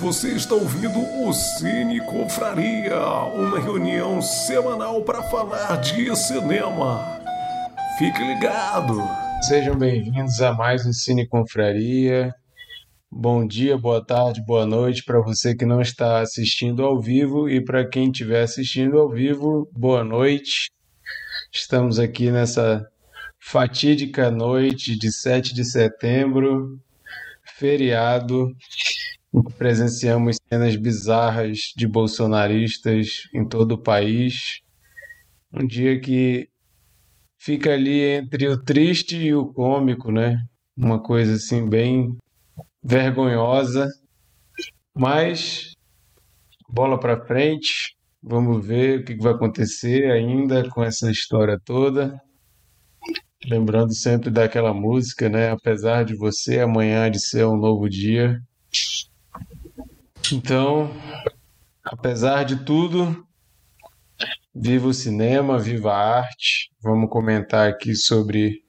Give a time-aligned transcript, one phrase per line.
[0.00, 3.00] Você está ouvindo o Cine Confraria,
[3.34, 7.20] uma reunião semanal para falar de cinema.
[7.98, 8.96] Fique ligado!
[9.42, 12.32] Sejam bem-vindos a mais um Cine Confraria.
[13.10, 17.60] Bom dia, boa tarde, boa noite para você que não está assistindo ao vivo e
[17.60, 20.70] para quem estiver assistindo ao vivo, boa noite.
[21.52, 22.86] Estamos aqui nessa
[23.40, 26.78] fatídica noite de 7 de setembro,
[27.56, 28.54] feriado,
[29.56, 34.60] presenciamos cenas bizarras de bolsonaristas em todo o país.
[35.52, 36.48] Um dia que
[37.38, 40.42] fica ali entre o triste e o cômico, né?
[40.76, 42.16] Uma coisa assim bem
[42.82, 43.88] vergonhosa,
[44.94, 45.72] mas
[46.68, 47.96] bola para frente.
[48.22, 52.20] Vamos ver o que vai acontecer ainda com essa história toda.
[53.44, 55.50] Lembrando sempre daquela música, né?
[55.50, 58.40] Apesar de você, amanhã de ser um novo dia.
[60.32, 60.90] Então,
[61.82, 63.26] apesar de tudo,
[64.54, 66.70] viva o cinema, viva a arte.
[66.82, 68.62] Vamos comentar aqui sobre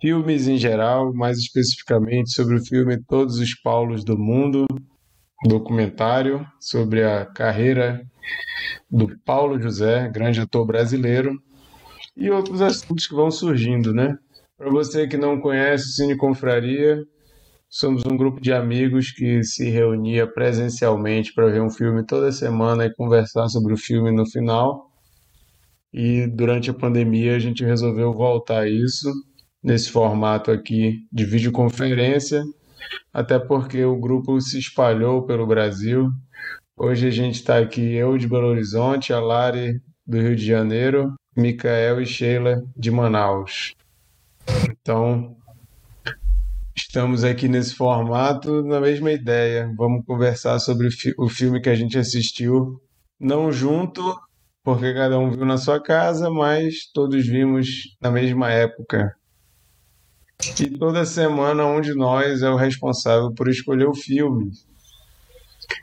[0.00, 4.66] filmes em geral, mais especificamente sobre o filme Todos os Paulos do Mundo,
[5.44, 8.04] documentário sobre a carreira
[8.90, 11.40] do Paulo José, grande ator brasileiro,
[12.14, 14.18] e outros assuntos que vão surgindo, né?
[14.58, 17.02] Para você que não conhece o Cine Confraria,
[17.70, 22.86] Somos um grupo de amigos que se reunia presencialmente para ver um filme toda semana
[22.86, 24.90] e conversar sobre o filme no final.
[25.92, 29.12] E durante a pandemia a gente resolveu voltar a isso
[29.62, 32.42] nesse formato aqui de videoconferência,
[33.12, 36.08] até porque o grupo se espalhou pelo Brasil.
[36.74, 41.12] Hoje a gente está aqui, eu de Belo Horizonte, a Lari do Rio de Janeiro,
[41.36, 43.74] Micael e Sheila de Manaus.
[44.70, 45.36] Então,
[46.80, 49.68] Estamos aqui nesse formato, na mesma ideia.
[49.76, 52.80] Vamos conversar sobre o, fi o filme que a gente assistiu,
[53.18, 54.00] não junto,
[54.62, 57.66] porque cada um viu na sua casa, mas todos vimos
[58.00, 59.12] na mesma época.
[60.60, 64.52] E toda semana um de nós é o responsável por escolher o filme.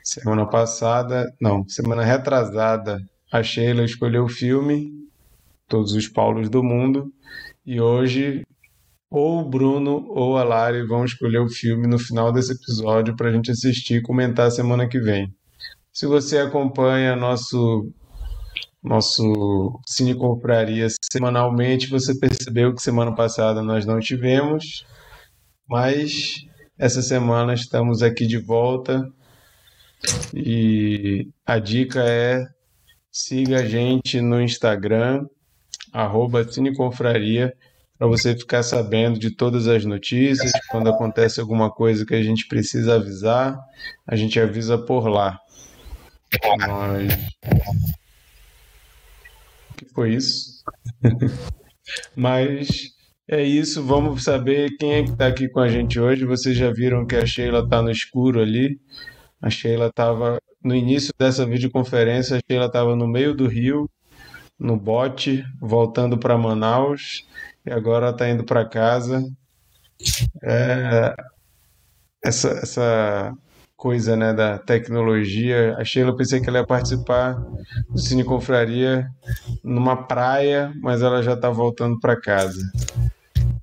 [0.02, 2.98] Semana passada, não, semana retrasada,
[3.30, 4.90] a Sheila escolheu o filme
[5.68, 7.12] Todos os Paulos do Mundo.
[7.66, 8.45] E hoje
[9.16, 13.30] ou o Bruno ou a Lari vão escolher o filme no final desse episódio para
[13.30, 15.34] a gente assistir e comentar semana que vem.
[15.90, 17.90] Se você acompanha nosso
[18.82, 24.84] nosso Cine Compraria semanalmente, você percebeu que semana passada nós não tivemos,
[25.66, 26.34] mas
[26.78, 29.02] essa semana estamos aqui de volta
[30.34, 32.44] e a dica é
[33.10, 35.24] siga a gente no Instagram,
[35.90, 36.44] arroba
[37.98, 40.52] para você ficar sabendo de todas as notícias.
[40.70, 43.58] Quando acontece alguma coisa que a gente precisa avisar,
[44.06, 45.38] a gente avisa por lá.
[46.58, 47.12] Mas...
[49.70, 50.62] O que foi isso?
[52.14, 52.90] Mas
[53.28, 56.24] é isso, vamos saber quem é que está aqui com a gente hoje.
[56.24, 58.78] Vocês já viram que a Sheila está no escuro ali.
[59.40, 63.88] A Sheila estava no início dessa videoconferência, a Sheila estava no meio do rio,
[64.58, 67.24] no bote, voltando para Manaus
[67.66, 69.22] e agora está indo para casa.
[70.42, 71.14] É,
[72.22, 73.36] essa, essa
[73.76, 75.76] coisa né, da tecnologia.
[75.78, 77.34] A Sheila pensei que ela ia participar
[77.90, 79.06] do Cine Confraria
[79.62, 82.62] numa praia, mas ela já está voltando para casa.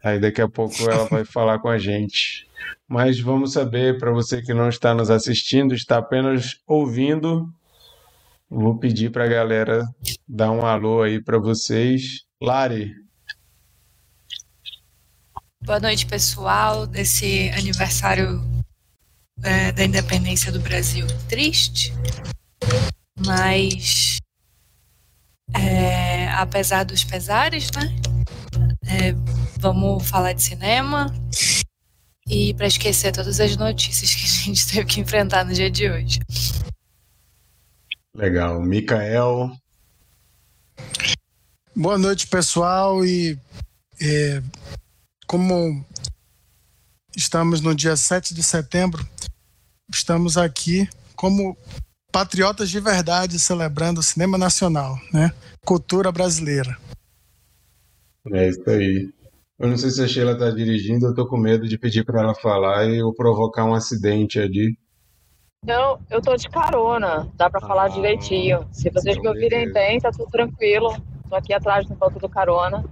[0.04, 2.48] Aí daqui a pouco ela vai falar com a gente.
[2.88, 7.50] Mas vamos saber, para você que não está nos assistindo, está apenas ouvindo,
[8.50, 9.84] vou pedir para a galera
[10.28, 12.24] dar um alô aí para vocês.
[12.42, 12.92] Lari,
[15.66, 18.44] Boa noite, pessoal, desse aniversário
[19.42, 21.08] é, da independência do Brasil.
[21.30, 21.94] Triste,
[23.26, 24.18] mas
[25.56, 27.96] é, apesar dos pesares, né?
[28.86, 29.14] É,
[29.58, 31.06] vamos falar de cinema
[32.28, 35.90] e para esquecer todas as notícias que a gente teve que enfrentar no dia de
[35.90, 36.20] hoje.
[38.14, 39.56] Legal, Mikael.
[41.74, 43.40] Boa noite, pessoal, e
[44.02, 44.44] é,
[45.34, 45.84] como
[47.18, 49.04] estamos no dia 7 de setembro,
[49.92, 51.58] estamos aqui como
[52.12, 55.32] patriotas de verdade celebrando o cinema nacional, né?
[55.66, 56.78] Cultura brasileira.
[58.32, 59.10] É isso aí.
[59.58, 62.22] Eu não sei se a Sheila está dirigindo, eu tô com medo de pedir para
[62.22, 64.78] ela falar e eu provocar um acidente ali.
[65.66, 68.68] Não, eu tô de carona, dá para ah, falar direitinho.
[68.72, 70.96] Se vocês me ouvirem bem, tá tudo tranquilo.
[71.28, 72.86] Tô aqui atrás no banco do carona.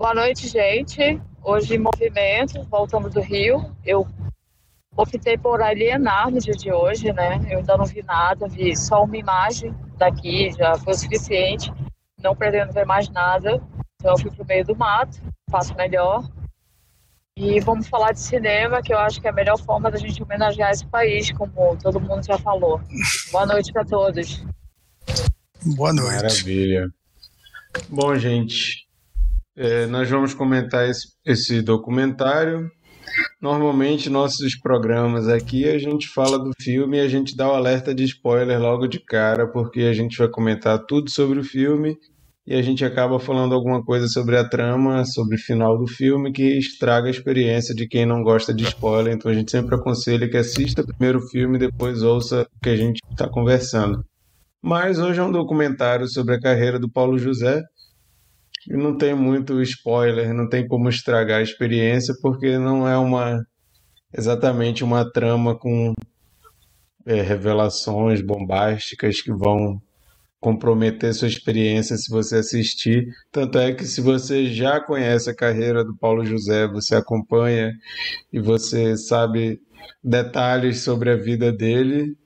[0.00, 1.20] Boa noite, gente.
[1.42, 3.76] Hoje em movimento, voltamos do Rio.
[3.84, 4.08] Eu
[4.96, 7.38] optei por alienar no dia de hoje, né?
[7.50, 11.70] Eu ainda não vi nada, vi só uma imagem daqui, já foi o suficiente,
[12.18, 13.62] não pretendo ver mais nada.
[13.96, 15.20] Então eu fui pro meio do mato,
[15.50, 16.26] faço melhor.
[17.36, 20.22] E vamos falar de cinema, que eu acho que é a melhor forma da gente
[20.22, 22.80] homenagear esse país, como todo mundo já falou.
[23.30, 24.42] Boa noite para todos.
[25.62, 26.14] Boa noite.
[26.14, 26.88] Maravilha.
[27.90, 28.79] Bom, gente,
[29.56, 32.70] é, nós vamos comentar esse, esse documentário.
[33.40, 37.94] Normalmente, nossos programas aqui, a gente fala do filme e a gente dá o alerta
[37.94, 41.96] de spoiler logo de cara, porque a gente vai comentar tudo sobre o filme
[42.46, 46.32] e a gente acaba falando alguma coisa sobre a trama, sobre o final do filme,
[46.32, 49.14] que estraga a experiência de quem não gosta de spoiler.
[49.14, 52.70] Então a gente sempre aconselha que assista primeiro o filme e depois ouça o que
[52.70, 54.04] a gente está conversando.
[54.62, 57.62] Mas hoje é um documentário sobre a carreira do Paulo José.
[58.68, 63.44] Não tem muito spoiler, não tem como estragar a experiência, porque não é uma
[64.12, 65.94] exatamente uma trama com
[67.06, 69.80] é, revelações bombásticas que vão
[70.40, 73.06] comprometer sua experiência se você assistir.
[73.30, 77.72] Tanto é que se você já conhece a carreira do Paulo José, você acompanha
[78.32, 79.60] e você sabe
[80.02, 82.16] detalhes sobre a vida dele,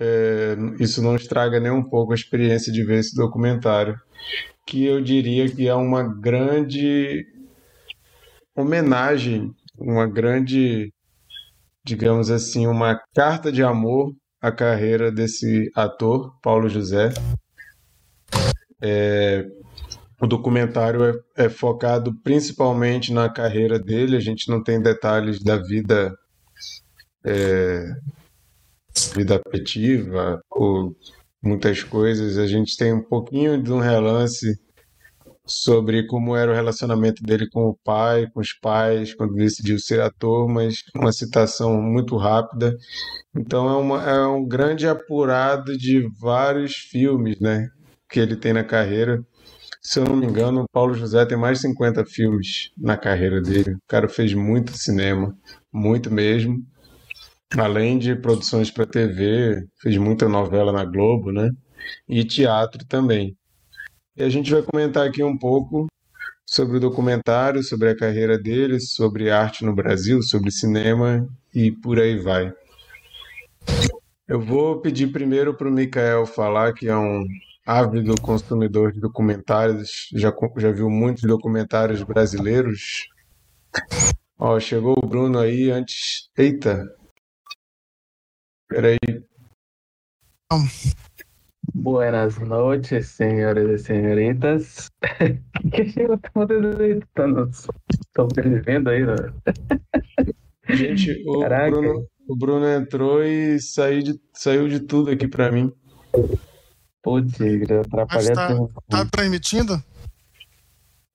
[0.00, 3.94] é, isso não estraga nem um pouco a experiência de ver esse documentário,
[4.70, 7.26] que eu diria que é uma grande
[8.54, 10.92] homenagem, uma grande,
[11.84, 17.12] digamos assim, uma carta de amor à carreira desse ator, Paulo José.
[18.80, 19.44] É,
[20.20, 21.04] o documentário
[21.36, 26.14] é, é, focado principalmente na carreira dele, a gente não tem detalhes da vida
[27.26, 27.86] é,
[29.16, 30.94] vida afetiva ou
[31.42, 32.38] muitas coisas.
[32.38, 34.58] A gente tem um pouquinho de um relance
[35.50, 40.00] sobre como era o relacionamento dele com o pai, com os pais, quando decidiu ser
[40.00, 42.76] ator, mas uma citação muito rápida.
[43.36, 47.68] Então é, uma, é um grande apurado de vários filmes, né,
[48.08, 49.20] que ele tem na carreira.
[49.82, 53.40] Se eu não me engano, o Paulo José tem mais de 50 filmes na carreira
[53.40, 53.74] dele.
[53.74, 55.34] O cara fez muito cinema,
[55.72, 56.58] muito mesmo.
[57.58, 61.50] Além de produções para TV, fez muita novela na Globo, né?
[62.08, 63.36] E teatro também.
[64.16, 65.86] E a gente vai comentar aqui um pouco
[66.46, 71.98] sobre o documentário, sobre a carreira dele, sobre arte no Brasil, sobre cinema e por
[71.98, 72.52] aí vai.
[74.28, 77.24] Eu vou pedir primeiro para o Mikael falar, que é um
[77.66, 83.08] ávido consumidor de documentários, já, já viu muitos documentários brasileiros.
[84.38, 86.28] Ó, chegou o Bruno aí antes.
[86.36, 86.84] Eita,
[88.70, 88.98] Peraí.
[91.74, 94.88] Buenas noites, senhores e senhoritas.
[95.64, 95.86] O que
[96.32, 98.28] fazendo Estão
[98.64, 99.16] vendo aí, né?
[100.68, 105.72] Gente, o Bruno, o Bruno, entrou e saiu de, saiu de tudo aqui pra mim.
[107.02, 108.56] Putz, atrapalhar tá,
[108.88, 109.82] tá transmitindo?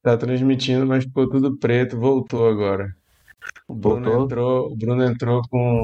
[0.02, 2.94] Tá transmitindo, mas ficou tudo preto, voltou agora.
[3.66, 4.25] O Bruno voltou?
[4.25, 5.84] entrou, o Bruno entrou com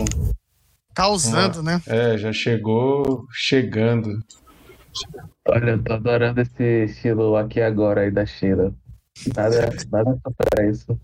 [0.94, 1.82] Causando, Uma, né?
[1.88, 4.20] É, já chegou chegando.
[5.48, 8.74] Olha, eu tô adorando esse estilo aqui agora aí da Sheila.
[9.36, 11.00] Nada, nada para isso.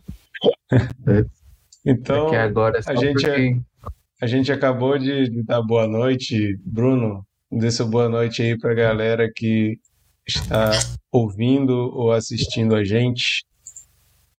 [1.85, 3.61] Então, agora é a, gente, porque...
[4.21, 7.25] a gente acabou de, de dar boa noite, Bruno.
[7.49, 9.79] Dê sua boa noite aí pra galera que
[10.27, 10.71] está
[11.11, 13.45] ouvindo ou assistindo a gente.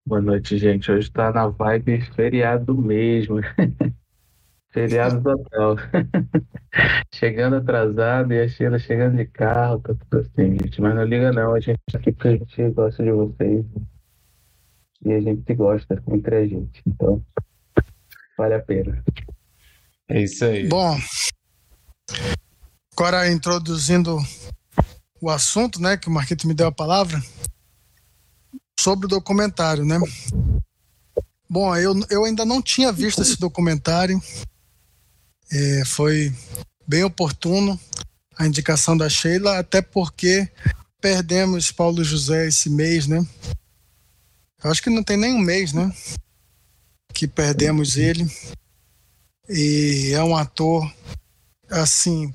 [0.06, 0.90] Boa noite, gente.
[0.90, 3.40] Hoje tá na vibe feriado mesmo.
[4.80, 5.76] Feriado total.
[7.12, 10.80] chegando atrasado e a Sheila chegando de carro, tá tudo assim, gente.
[10.80, 13.64] Mas não liga não, a gente aqui porque a gente gosta de vocês.
[15.04, 16.82] E a gente se gosta entre a gente.
[16.86, 17.22] Então,
[18.36, 19.02] vale a pena.
[20.08, 20.68] É isso aí.
[20.68, 20.96] Bom,
[22.96, 24.16] agora introduzindo
[25.20, 27.20] o assunto, né, que o Marquito me deu a palavra,
[28.78, 29.98] sobre o documentário, né?
[31.50, 34.20] Bom, eu, eu ainda não tinha visto esse documentário.
[35.50, 36.34] É, foi
[36.86, 37.78] bem oportuno
[38.36, 40.48] a indicação da Sheila, até porque
[41.00, 43.26] perdemos Paulo José esse mês, né?
[44.62, 45.92] Eu acho que não tem nem um mês, né?
[47.12, 48.30] Que perdemos ele.
[49.48, 50.92] E é um ator,
[51.70, 52.34] assim,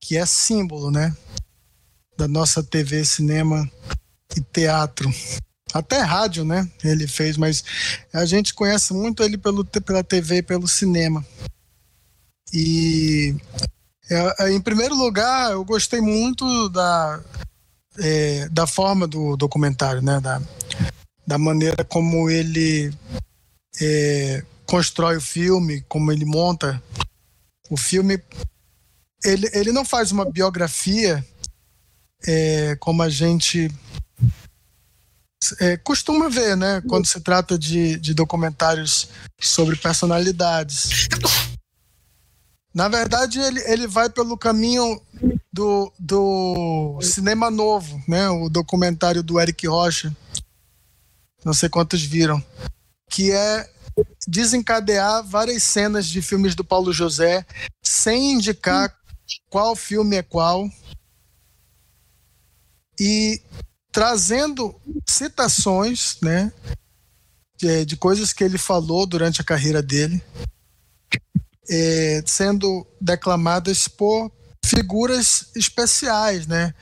[0.00, 1.14] que é símbolo, né?
[2.16, 3.70] Da nossa TV, cinema
[4.36, 5.12] e teatro.
[5.72, 6.70] Até rádio, né?
[6.84, 7.64] Ele fez, mas
[8.12, 11.26] a gente conhece muito ele pelo, pela TV e pelo cinema.
[12.52, 13.34] E
[14.10, 17.20] é, é, em primeiro lugar, eu gostei muito da,
[17.98, 20.20] é, da forma do documentário, né?
[20.20, 20.40] Da,
[21.26, 22.92] da maneira como ele
[23.80, 26.82] é, constrói o filme, como ele monta
[27.70, 28.22] o filme,
[29.24, 31.24] ele, ele não faz uma biografia
[32.26, 33.70] é, como a gente
[35.58, 36.82] é, costuma ver, né?
[36.88, 39.08] Quando se trata de, de documentários
[39.40, 41.08] sobre personalidades.
[42.74, 45.00] Na verdade, ele, ele vai pelo caminho
[45.52, 48.28] do, do cinema novo, né?
[48.30, 50.14] O documentário do Eric Rocha.
[51.44, 52.42] Não sei quantos viram.
[53.10, 53.70] Que é
[54.26, 57.44] desencadear várias cenas de filmes do Paulo José
[57.82, 58.96] sem indicar
[59.50, 60.66] qual filme é qual.
[62.98, 63.42] E
[63.90, 64.74] trazendo
[65.06, 66.50] citações, né?
[67.58, 70.22] De, de coisas que ele falou durante a carreira dele
[71.68, 74.30] é, sendo declamadas por
[74.64, 76.74] figuras especiais, né?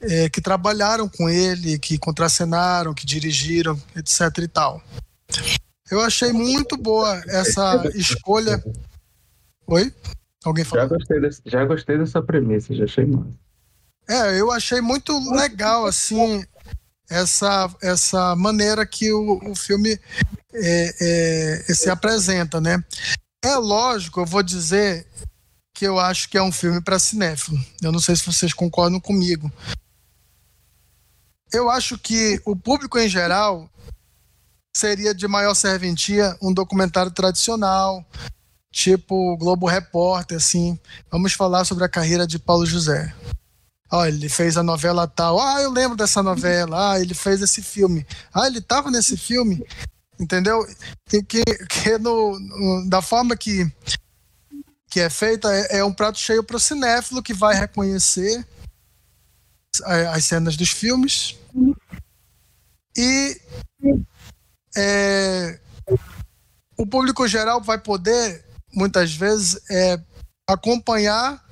[0.00, 4.82] É, que trabalharam com ele, que contracenaram, que dirigiram, etc e tal.
[5.90, 8.62] Eu achei muito boa essa escolha.
[9.66, 9.92] Oi?
[10.44, 10.84] Alguém falou?
[10.84, 13.38] Já gostei, desse, já gostei dessa premissa, já achei massa.
[14.08, 16.44] É, eu achei muito legal, assim,
[17.10, 19.98] essa, essa maneira que o, o filme
[20.54, 20.94] é,
[21.68, 22.82] é, se apresenta, né?
[23.46, 25.06] É lógico, eu vou dizer
[25.72, 27.56] que eu acho que é um filme para cinéfilo.
[27.80, 29.52] Eu não sei se vocês concordam comigo.
[31.52, 33.70] Eu acho que o público em geral
[34.76, 38.04] seria de maior serventia um documentário tradicional,
[38.72, 40.76] tipo Globo Repórter, assim.
[41.08, 43.14] Vamos falar sobre a carreira de Paulo José.
[43.92, 45.40] Olha, ele fez a novela tal.
[45.40, 46.94] Ah, eu lembro dessa novela.
[46.94, 48.04] Ah, ele fez esse filme.
[48.34, 49.64] Ah, ele estava nesse filme
[50.18, 50.66] entendeu?
[51.08, 53.70] Que, que, que no, no, da forma que,
[54.90, 58.46] que é feita, é, é um prato cheio para o cinéfilo que vai reconhecer
[59.84, 61.36] as cenas dos filmes
[62.96, 63.38] e
[64.74, 65.58] é,
[66.78, 70.00] o público geral vai poder muitas vezes é,
[70.48, 71.44] acompanhar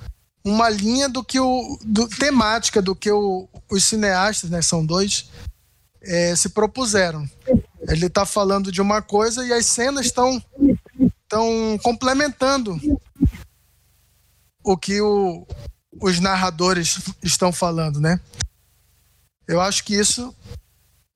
[0.45, 5.31] uma linha do que o do, temática do que o, os cineastas, né, são dois,
[6.03, 7.29] é, se propuseram.
[7.89, 10.43] Ele está falando de uma coisa e as cenas estão
[11.23, 12.79] estão complementando
[14.63, 15.47] o que o,
[16.01, 18.21] os narradores estão falando, né?
[19.47, 20.35] Eu acho que isso,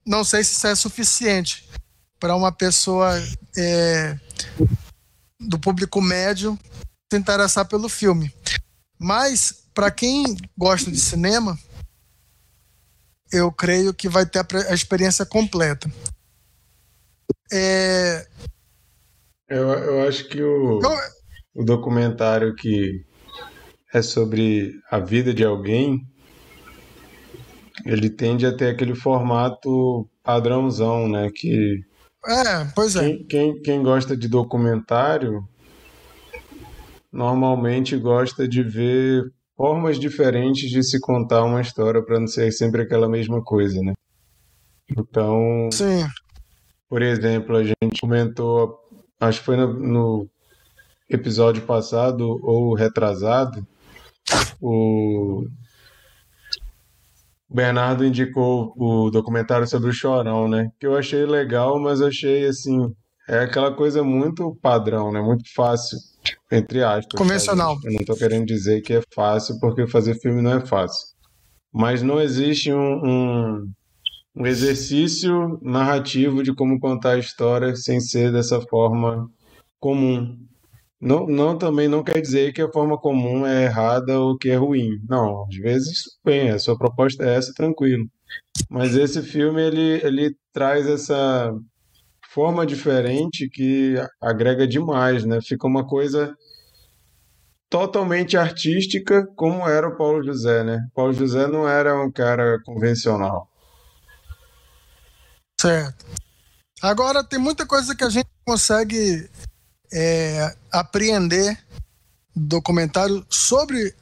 [0.05, 1.69] não sei se isso é suficiente
[2.19, 3.15] para uma pessoa
[3.57, 4.19] é,
[5.41, 6.59] do público médio
[7.11, 8.35] se interessar pelo filme.
[8.99, 11.59] Mas, para quem gosta de cinema,
[13.33, 15.91] eu creio que vai ter a, a experiência completa.
[17.53, 18.27] É...
[19.49, 20.91] Eu, eu acho que o, eu...
[21.55, 23.05] o documentário que
[23.93, 26.07] é sobre a vida de alguém,
[27.87, 31.31] ele tende a ter aquele formato padrãozão, né?
[31.35, 31.83] Que
[32.27, 33.01] é, pois é.
[33.01, 35.49] Quem, quem, quem gosta de documentário
[37.11, 42.83] normalmente gosta de ver formas diferentes de se contar uma história para não ser sempre
[42.83, 43.95] aquela mesma coisa, né?
[44.97, 46.07] Então, Sim.
[46.89, 48.79] Por exemplo, a gente comentou,
[49.21, 50.31] acho que foi no, no
[51.09, 53.67] episódio passado ou retrasado,
[54.61, 55.47] o
[57.49, 60.71] Bernardo indicou o documentário sobre o Chorão, né?
[60.79, 62.93] Que eu achei legal, mas achei assim,
[63.29, 65.21] é aquela coisa muito padrão, né?
[65.21, 65.99] Muito fácil,
[66.51, 67.19] entre aspas.
[67.19, 67.77] Convencional.
[67.85, 71.09] Eu não estou querendo dizer que é fácil, porque fazer filme não é fácil.
[71.73, 73.71] Mas não existe um, um,
[74.39, 79.29] um exercício narrativo de como contar a história sem ser dessa forma
[79.81, 80.39] comum.
[81.01, 84.57] Não, não também não quer dizer que a forma comum é errada ou que é
[84.57, 84.91] ruim.
[85.09, 88.05] Não, às vezes, bem, a sua proposta é essa, tranquilo.
[88.71, 91.53] Mas esse filme ele, ele traz essa
[92.33, 95.41] forma diferente que agrega demais, né?
[95.43, 96.33] Fica uma coisa
[97.69, 100.79] totalmente artística, como era o Paulo José, né?
[100.95, 103.49] Paulo José não era um cara convencional.
[105.61, 106.07] Certo.
[106.81, 109.29] Agora, tem muita coisa que a gente consegue
[109.93, 111.59] é, apreender
[112.35, 113.95] do documentário sobre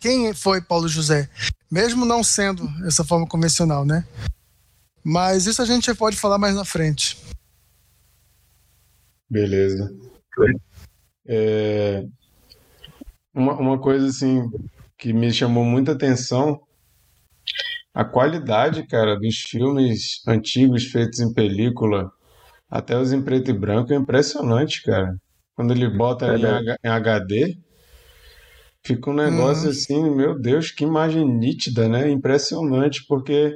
[0.00, 1.28] quem foi Paulo José,
[1.70, 4.06] mesmo não sendo essa forma convencional, né?
[5.04, 7.16] Mas isso a gente pode falar mais na frente.
[9.30, 9.92] Beleza.
[11.26, 12.04] É,
[13.34, 14.50] uma, uma coisa assim
[14.96, 16.60] que me chamou muita atenção
[17.98, 22.08] a qualidade, cara, dos filmes antigos feitos em película,
[22.70, 25.16] até os em preto e branco, é impressionante, cara.
[25.56, 27.58] Quando ele bota é em, em HD,
[28.84, 29.70] Fica um negócio uhum.
[29.70, 32.08] assim, meu Deus, que imagem nítida, né?
[32.08, 33.52] Impressionante, porque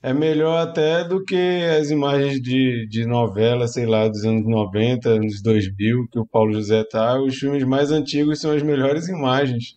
[0.00, 1.36] é melhor até do que
[1.78, 6.52] as imagens de, de novela, sei lá, dos anos 90, anos 2000, que o Paulo
[6.52, 7.20] José tá.
[7.20, 9.74] Os filmes mais antigos são as melhores imagens.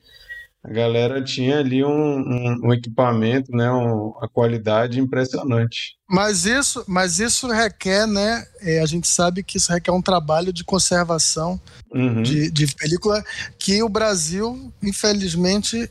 [0.64, 3.70] A galera tinha ali um, um, um equipamento, né?
[3.70, 5.98] Um, a qualidade impressionante.
[6.10, 8.46] Mas isso, mas isso requer, né?
[8.62, 11.60] É, a gente sabe que isso requer um trabalho de conservação
[11.94, 12.24] uhum.
[12.24, 13.22] de, de película
[13.60, 15.90] que o Brasil, infelizmente,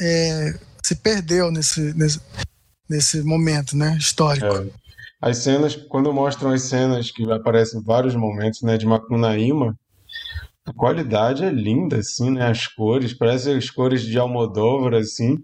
[0.00, 2.20] é, se perdeu nesse, nesse,
[2.88, 4.46] nesse momento né, histórico.
[4.46, 4.66] É.
[5.20, 9.76] As cenas, quando mostram as cenas que aparecem em vários momentos né, de Macunaíma,
[10.64, 12.48] a qualidade é linda, assim, né?
[12.48, 15.38] As cores, parece as cores de Almodóvar, assim.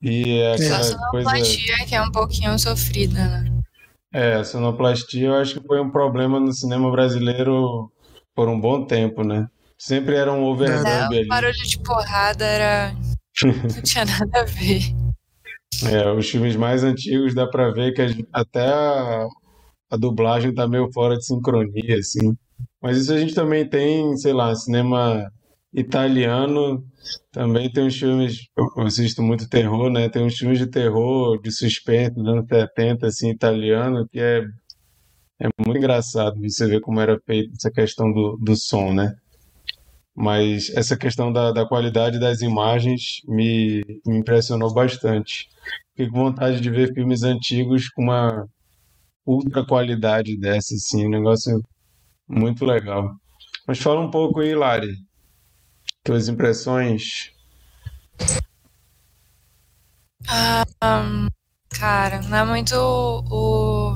[0.00, 1.88] E é aquela a sonoplastia coisa...
[1.88, 3.62] que é um pouquinho sofrida, né?
[4.12, 7.90] É, a sonoplastia eu acho que foi um problema no cinema brasileiro
[8.34, 9.46] por um bom tempo, né?
[9.78, 11.24] Sempre era um overdub é, ali.
[11.24, 12.94] O barulho de porrada era.
[13.42, 14.82] Não tinha nada a ver.
[15.90, 19.26] É, os filmes mais antigos dá pra ver que a, até a,
[19.90, 22.36] a dublagem tá meio fora de sincronia, assim.
[22.82, 25.30] Mas isso a gente também tem, sei lá, cinema
[25.72, 26.84] italiano,
[27.30, 30.08] também tem uns filmes, eu assisto muito terror, né?
[30.08, 34.44] Tem uns filmes de terror, de suspense dos anos 70, assim, italiano, que é
[35.42, 39.12] é muito engraçado você ver como era feita essa questão do, do som, né?
[40.14, 45.48] Mas essa questão da, da qualidade das imagens me, me impressionou bastante.
[45.90, 48.46] Fiquei com vontade de ver filmes antigos com uma
[49.26, 51.60] ultra qualidade dessa, assim, um negócio
[52.32, 53.14] muito legal.
[53.66, 54.96] Mas fala um pouco aí, Lari,
[56.02, 57.30] tuas impressões.
[60.26, 61.28] Ah, um,
[61.68, 63.94] cara, não é muito o,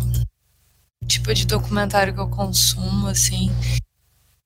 [1.06, 3.50] tipo de documentário que eu consumo, assim.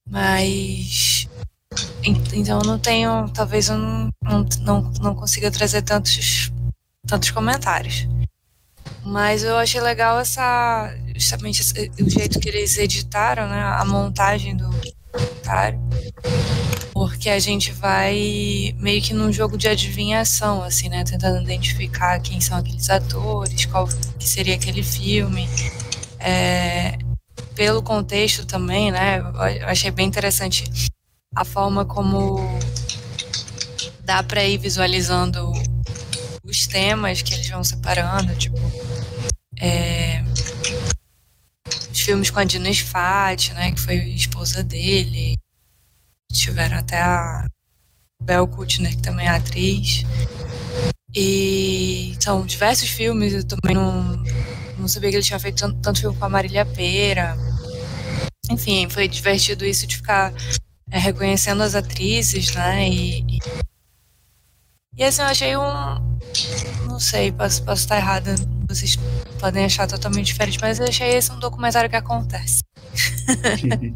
[0.09, 1.29] Mas.
[2.05, 3.29] Então eu não tenho.
[3.31, 4.11] Talvez eu não,
[4.63, 6.51] não, não consiga trazer tantos,
[7.07, 8.07] tantos comentários.
[9.05, 10.95] Mas eu achei legal essa.
[11.15, 11.63] Justamente
[12.01, 13.63] o jeito que eles editaram, né?
[13.63, 14.69] A montagem do
[15.13, 15.81] documentário.
[16.93, 21.03] Porque a gente vai meio que num jogo de adivinhação, assim, né?
[21.05, 23.89] Tentando identificar quem são aqueles atores, qual
[24.19, 25.49] que seria aquele filme.
[26.19, 26.99] É,
[27.55, 29.19] pelo contexto também, né?
[29.61, 30.65] Eu achei bem interessante
[31.35, 32.39] a forma como
[34.05, 35.53] dá para ir visualizando
[36.51, 38.57] os temas que eles vão separando, tipo
[39.59, 40.23] é,
[41.91, 45.37] os filmes com a Dina Sfat, né, que foi esposa dele,
[46.33, 47.47] tiveram até a
[48.23, 50.05] Bel Kutner, que também é atriz,
[51.15, 54.23] e são diversos filmes, eu também não
[54.79, 57.37] não sabia que ele tinha feito tanto, tanto filme com a Marília Pera.
[58.51, 60.33] Enfim, foi divertido isso de ficar
[60.91, 62.89] é, reconhecendo as atrizes, né?
[62.89, 63.39] E, e,
[64.97, 66.11] e, assim, eu achei um.
[66.87, 68.35] Não sei, posso, posso estar errada,
[68.69, 68.97] vocês
[69.39, 72.61] podem achar totalmente diferente, mas eu achei esse um documentário que acontece.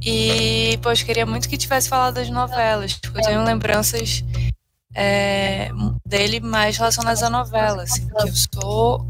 [0.00, 4.24] e, poxa, queria muito que tivesse falado das novelas, porque eu tenho lembranças
[4.94, 5.70] é,
[6.06, 9.06] dele mais relacionadas à novela, assim, porque eu sou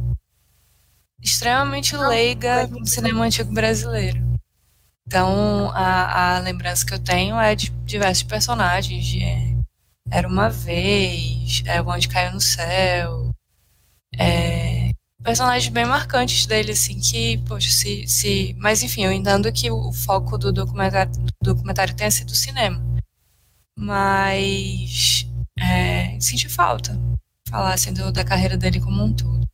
[1.22, 4.31] extremamente leiga no cinema antigo brasileiro.
[5.06, 9.20] Então, a, a lembrança que eu tenho é de diversos personagens, de
[10.10, 13.34] Era Uma Vez, é, Onde Caiu no Céu,
[14.18, 18.06] é, personagens bem marcantes dele, assim, que, poxa, se...
[18.06, 22.30] se mas, enfim, eu entendo que o, o foco do documentário, do documentário tenha sido
[22.30, 22.80] o cinema.
[23.76, 25.26] Mas
[25.58, 26.98] é, senti falta.
[27.48, 29.46] Falassem do, da carreira dele como um todo.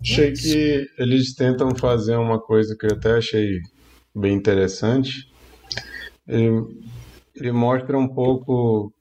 [0.00, 3.60] Achei que eles tentam fazer uma coisa que eu até achei
[4.20, 5.26] bem interessante.
[6.26, 6.62] Ele,
[7.34, 8.92] ele mostra um pouco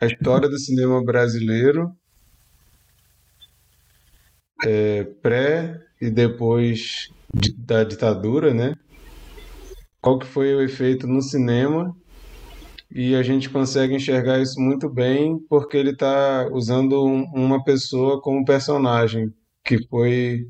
[0.00, 1.92] a história do cinema brasileiro
[4.64, 7.08] é, pré e depois
[7.56, 8.74] da ditadura, né?
[10.00, 11.94] Qual que foi o efeito no cinema
[12.90, 18.20] e a gente consegue enxergar isso muito bem porque ele está usando um, uma pessoa
[18.20, 19.32] como personagem
[19.64, 20.44] que foi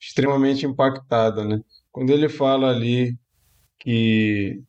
[0.00, 1.60] extremamente impactada, né?
[1.92, 3.14] Quando ele fala ali
[3.78, 4.62] que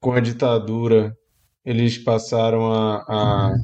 [0.00, 1.16] com a ditadura
[1.64, 3.54] eles passaram a, a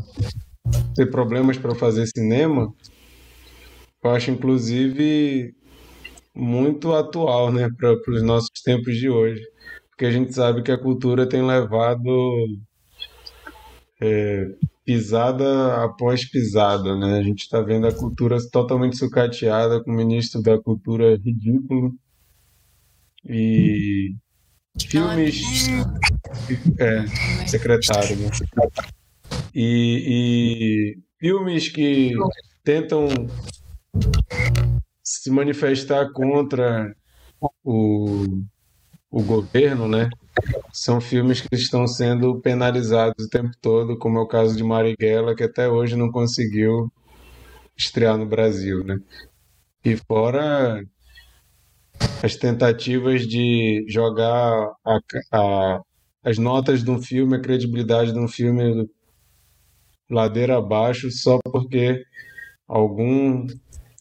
[0.97, 2.73] ter problemas para fazer cinema,
[4.03, 5.55] eu acho inclusive
[6.35, 9.43] muito atual, né, para os nossos tempos de hoje,
[9.91, 12.47] porque a gente sabe que a cultura tem levado
[14.01, 14.47] é,
[14.85, 17.19] pisada após pisada, né?
[17.19, 21.93] A gente está vendo a cultura totalmente sucateada, com o ministro da cultura ridículo.
[23.29, 24.15] E
[24.89, 25.43] filmes.
[26.79, 28.31] É, secretário, né?
[29.55, 32.15] E, e filmes que
[32.65, 33.09] tentam
[35.03, 36.95] se manifestar contra
[37.65, 38.43] o,
[39.11, 40.09] o governo, né?
[40.73, 45.35] São filmes que estão sendo penalizados o tempo todo, como é o caso de Marighella,
[45.35, 46.91] que até hoje não conseguiu
[47.77, 48.99] estrear no Brasil, né?
[49.85, 50.85] E fora
[52.23, 54.99] as tentativas de jogar a,
[55.33, 55.81] a,
[56.23, 58.89] as notas de um filme, a credibilidade de um filme
[60.11, 62.03] ladeira abaixo só porque
[62.67, 63.47] algum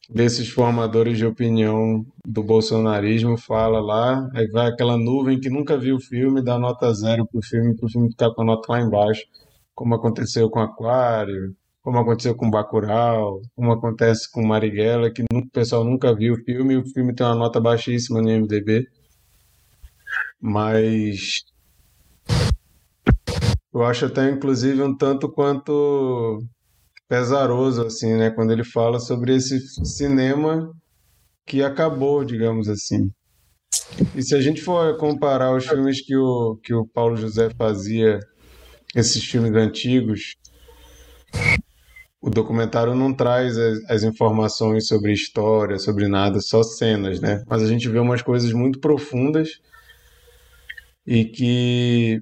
[0.10, 5.98] desses formadores de opinião do bolsonarismo fala lá, aí vai aquela nuvem que nunca viu
[5.98, 9.24] o filme, dá nota zero pro filme, pro filme ficar com a nota lá embaixo,
[9.76, 15.84] como aconteceu com Aquário, como aconteceu com Bacurau, como acontece com Marighella, que o pessoal
[15.84, 18.88] nunca viu o filme, o filme tem uma nota baixíssima no IMDb.
[20.40, 21.44] Mas
[23.74, 26.40] eu acho até inclusive um tanto quanto
[27.08, 30.72] pesaroso assim, né, quando ele fala sobre esse cinema
[31.46, 33.10] que acabou, digamos assim.
[34.16, 38.20] E se a gente for comparar os filmes que o, que o Paulo José fazia,
[38.96, 40.36] esses filmes antigos,
[42.22, 47.44] o documentário não traz as, informações sobre história, sobre nada, só cenas, né?
[47.48, 49.62] Mas a gente vê umas coisas muito profundas
[51.08, 52.22] e que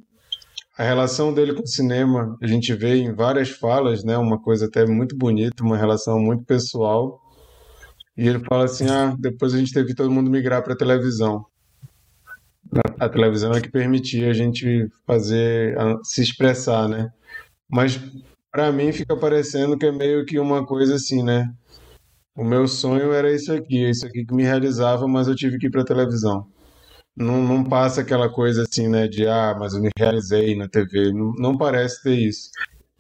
[0.78, 4.68] a relação dele com o cinema, a gente vê em várias falas, né, uma coisa
[4.68, 7.20] até muito bonita, uma relação muito pessoal.
[8.16, 11.44] E ele fala assim: "Ah, depois a gente teve que todo mundo migrar para televisão".
[13.00, 17.10] A televisão é que permitia a gente fazer se expressar, né?
[17.70, 18.00] Mas
[18.52, 21.52] para mim fica parecendo que é meio que uma coisa assim, né?
[22.36, 25.68] O meu sonho era isso aqui, isso aqui que me realizava, mas eu tive que
[25.68, 26.48] ir para televisão
[27.18, 31.12] não, não passa aquela coisa assim, né, de ah, mas eu me realizei na TV,
[31.12, 32.50] não, não parece ter isso.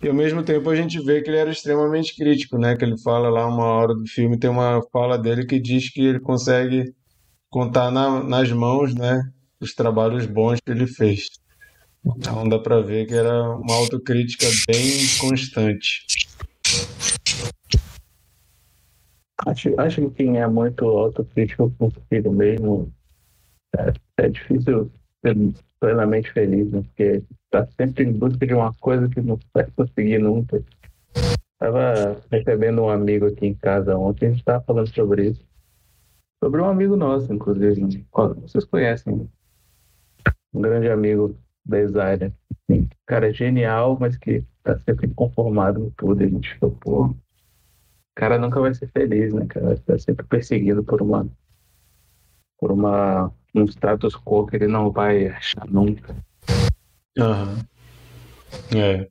[0.01, 2.99] E ao mesmo tempo a gente vê que ele era extremamente crítico, né, que ele
[2.99, 6.93] fala lá uma hora do filme, tem uma fala dele que diz que ele consegue
[7.49, 9.21] contar na, nas mãos, né,
[9.62, 11.27] os trabalhos bons que ele fez.
[12.15, 14.81] Então dá para ver que era uma autocrítica bem
[15.19, 16.05] constante.
[19.45, 22.91] Acho, acho que quem é muito autocrítico consigo mesmo
[23.77, 23.93] é,
[24.25, 24.91] é difícil
[25.25, 25.35] ser
[25.79, 26.81] plenamente feliz, né?
[26.81, 30.63] porque está sempre em busca de uma coisa que não vai conseguir nunca.
[31.53, 35.45] Estava recebendo um amigo aqui em casa ontem, a gente estava falando sobre isso.
[36.43, 37.81] Sobre um amigo nosso, inclusive.
[37.81, 38.03] Né?
[38.41, 39.27] Vocês conhecem.
[40.53, 41.35] Um grande amigo
[41.75, 42.34] Isaira.
[42.69, 46.23] Um cara genial, mas que está sempre conformado com tudo.
[46.23, 47.17] A gente falou, pô, o
[48.15, 49.73] cara nunca vai ser feliz, né, cara?
[49.73, 51.27] Está sempre perseguido por uma
[52.60, 56.15] por uma um status quo que ele não vai achar nunca.
[57.17, 57.65] Aham.
[58.73, 58.80] Uhum.
[58.80, 59.08] É.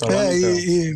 [0.00, 0.94] Falar, é, e, e,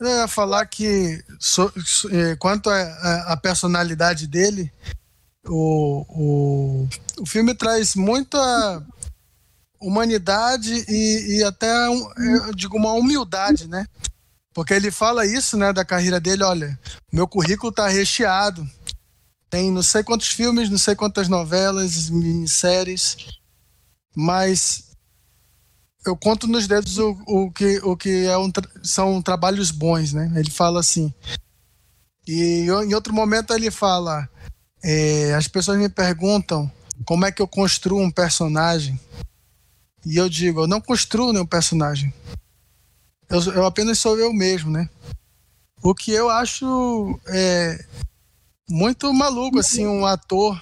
[0.00, 4.72] eu ia falar que so, so, é, quanto à personalidade dele,
[5.46, 6.88] o, o,
[7.22, 8.38] o filme traz muita
[9.80, 13.86] humanidade e, e até, eu digo, uma humildade, né?
[14.52, 16.78] Porque ele fala isso, né, da carreira dele, olha,
[17.12, 18.68] meu currículo tá recheado,
[19.48, 23.16] tem não sei quantos filmes, não sei quantas novelas, minisséries,
[24.14, 24.90] mas
[26.04, 28.50] eu conto nos dedos o, o que, o que é um,
[28.82, 30.32] são trabalhos bons, né?
[30.34, 31.12] Ele fala assim.
[32.26, 34.28] E em outro momento ele fala:
[34.82, 36.70] é, as pessoas me perguntam
[37.04, 38.98] como é que eu construo um personagem.
[40.04, 42.12] E eu digo: eu não construo nenhum personagem.
[43.28, 44.88] Eu, eu apenas sou eu mesmo, né?
[45.82, 47.84] O que eu acho é,
[48.68, 50.60] muito maluco, assim, um ator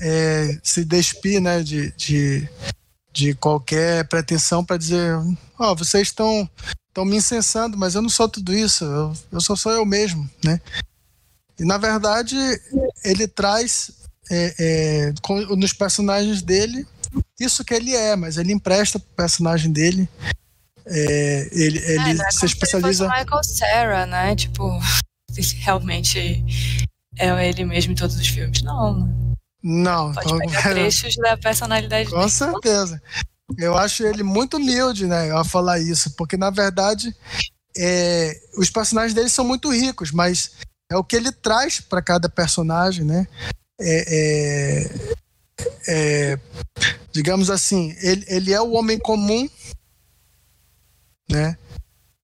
[0.00, 2.48] é, se despir, né, de, de,
[3.12, 5.14] de qualquer pretensão para dizer,
[5.58, 6.48] ó, oh, vocês estão
[6.88, 10.60] estão me incensando, mas eu não sou tudo isso, eu, eu só eu mesmo, né?
[11.58, 12.36] E na verdade
[13.04, 13.90] ele traz
[14.30, 16.86] é, é, com, nos personagens dele
[17.38, 20.08] isso que ele é, mas ele empresta pro personagem dele.
[20.86, 23.04] É, ele ele é, se especializa.
[23.04, 24.34] Se Michael Sarah, né?
[24.34, 24.78] Tipo,
[25.60, 26.44] realmente
[27.18, 28.62] é ele mesmo em todos os filmes.
[28.62, 29.08] Não.
[29.62, 30.12] Não.
[30.12, 32.30] Pode então, pegar trechos da personalidade Com dele.
[32.30, 33.02] certeza.
[33.56, 37.14] Eu acho ele muito humilde, né, a falar isso, porque na verdade
[37.74, 40.52] é, os personagens dele são muito ricos, mas
[40.90, 43.28] é o que ele traz para cada personagem, né?
[43.80, 44.84] É, é,
[45.88, 46.40] é,
[47.12, 49.48] digamos assim, ele, ele é o homem comum,
[51.30, 51.56] né?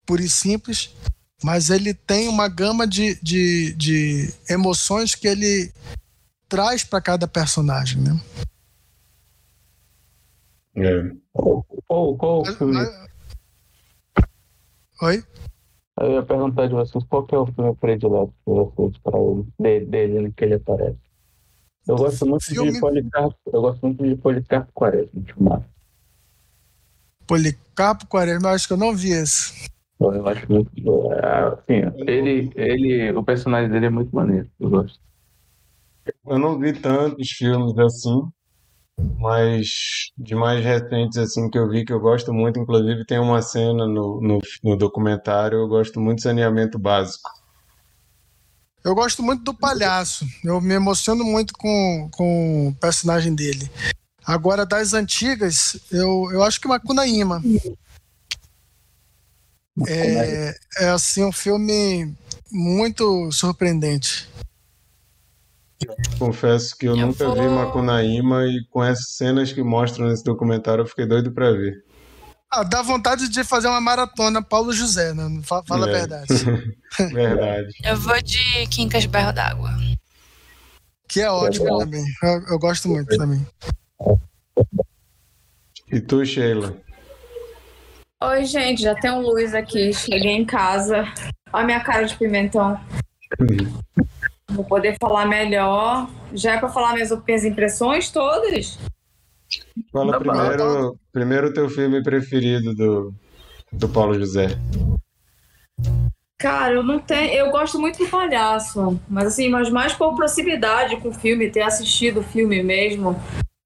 [0.06, 0.94] Puro e simples,
[1.42, 5.72] mas ele tem uma gama de, de, de emoções que ele
[6.48, 8.20] traz para cada personagem, né?
[10.76, 11.14] É.
[11.32, 12.78] Qual, qual, qual o filme?
[15.02, 15.24] Oi?
[16.00, 19.18] Eu ia perguntar de vocês qual que é o filme predileto de vocês para
[19.70, 20.98] ele, dele, né, que ele aparece.
[21.86, 25.68] Eu gosto muito Filme- de Policarpo, eu gosto muito de Policarpo Quaresma, de Massa.
[27.26, 29.68] Policarpo Quaresma, eu acho que eu não vi esse.
[30.00, 31.12] Eu acho muito.
[31.12, 34.98] é, Assim, ele, ele, o personagem dele é muito maneiro, eu gosto.
[36.26, 38.28] Eu não vi tantos filmes assim,
[38.98, 43.40] mas de mais recentes assim que eu vi que eu gosto muito, inclusive tem uma
[43.42, 47.30] cena no, no, no documentário, eu gosto muito de saneamento básico.
[48.84, 50.26] Eu gosto muito do palhaço.
[50.44, 53.70] Eu me emociono muito com, com o personagem dele.
[54.26, 57.42] Agora, das antigas, eu, eu acho que Macunaíma.
[59.88, 62.14] É, é assim um filme
[62.52, 64.28] muito surpreendente.
[66.18, 70.24] Confesso que eu, Eu nunca vi vou- Macunaíma e com essas cenas que mostram nesse
[70.24, 71.82] documentário eu fiquei doido pra ver.
[72.50, 75.40] Ah, dá vontade de fazer uma maratona Paulo José, né?
[75.42, 75.92] Fa- Fala a É.
[75.92, 76.26] verdade.
[77.12, 77.68] Verdade.
[77.84, 78.38] Eu vou de
[78.70, 79.70] Quincas Berro d'Água.
[81.08, 82.04] Que é ótimo também.
[82.22, 83.44] Eu, eu gosto muito também.
[85.92, 86.76] E tu, Sheila?
[88.22, 89.92] Oi, gente, já tem um luz aqui.
[89.92, 91.02] Cheguei em casa.
[91.52, 92.78] Olha a minha cara de pimentão.
[94.54, 96.08] Vou poder falar melhor.
[96.32, 98.78] Já é pra falar minhas, minhas impressões todas?
[99.92, 100.24] Fala Tá bom.
[100.24, 103.14] primeiro, primeiro o teu filme preferido do,
[103.72, 104.48] do Paulo José.
[106.38, 107.32] Cara, eu não tenho.
[107.32, 111.62] Eu gosto muito de palhaço, mas assim, mas mais por proximidade com o filme, ter
[111.62, 113.16] assistido o filme mesmo.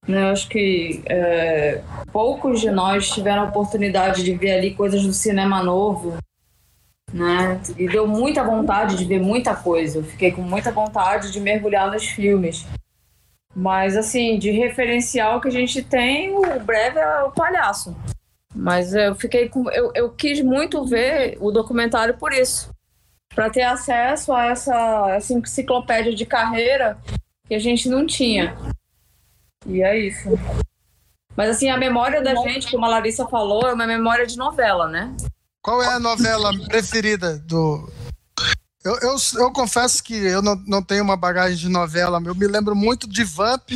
[0.06, 0.22] Né?
[0.22, 5.12] Eu acho que é, poucos de nós tiveram a oportunidade de ver ali coisas do
[5.12, 6.16] cinema novo.
[7.12, 7.60] Né?
[7.76, 9.98] E deu muita vontade de ver muita coisa.
[9.98, 12.66] Eu fiquei com muita vontade de mergulhar nos filmes.
[13.54, 17.96] Mas assim, de referencial que a gente tem, o breve é o palhaço.
[18.54, 19.70] Mas eu fiquei com.
[19.70, 22.70] Eu, eu quis muito ver o documentário por isso.
[23.34, 26.98] Para ter acesso a essa, essa enciclopédia de carreira
[27.46, 28.56] que a gente não tinha.
[29.66, 30.28] E é isso.
[31.36, 34.88] Mas assim, a memória da gente, como a Larissa falou, é uma memória de novela,
[34.88, 35.14] né?
[35.62, 37.90] Qual é a novela preferida do.
[38.84, 42.22] Eu, eu, eu confesso que eu não, não tenho uma bagagem de novela.
[42.24, 43.70] Eu me lembro muito de Vamp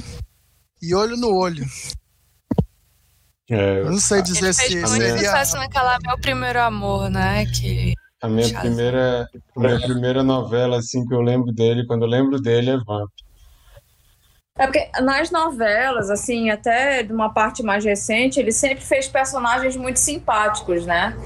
[0.80, 1.64] e Olho no Olho.
[3.50, 5.18] É, Eu não sei dizer Ele se fez muito seria.
[5.18, 7.44] sucesso naquela Meu Primeiro Amor, né?
[7.46, 7.92] Que
[8.22, 8.60] a minha Chato.
[8.60, 12.76] primeira, a minha primeira novela assim que eu lembro dele, quando eu lembro dele é
[12.78, 13.10] Vamp.
[14.56, 19.76] É porque nas novelas, assim, até de uma parte mais recente, ele sempre fez personagens
[19.76, 21.16] muito simpáticos, né?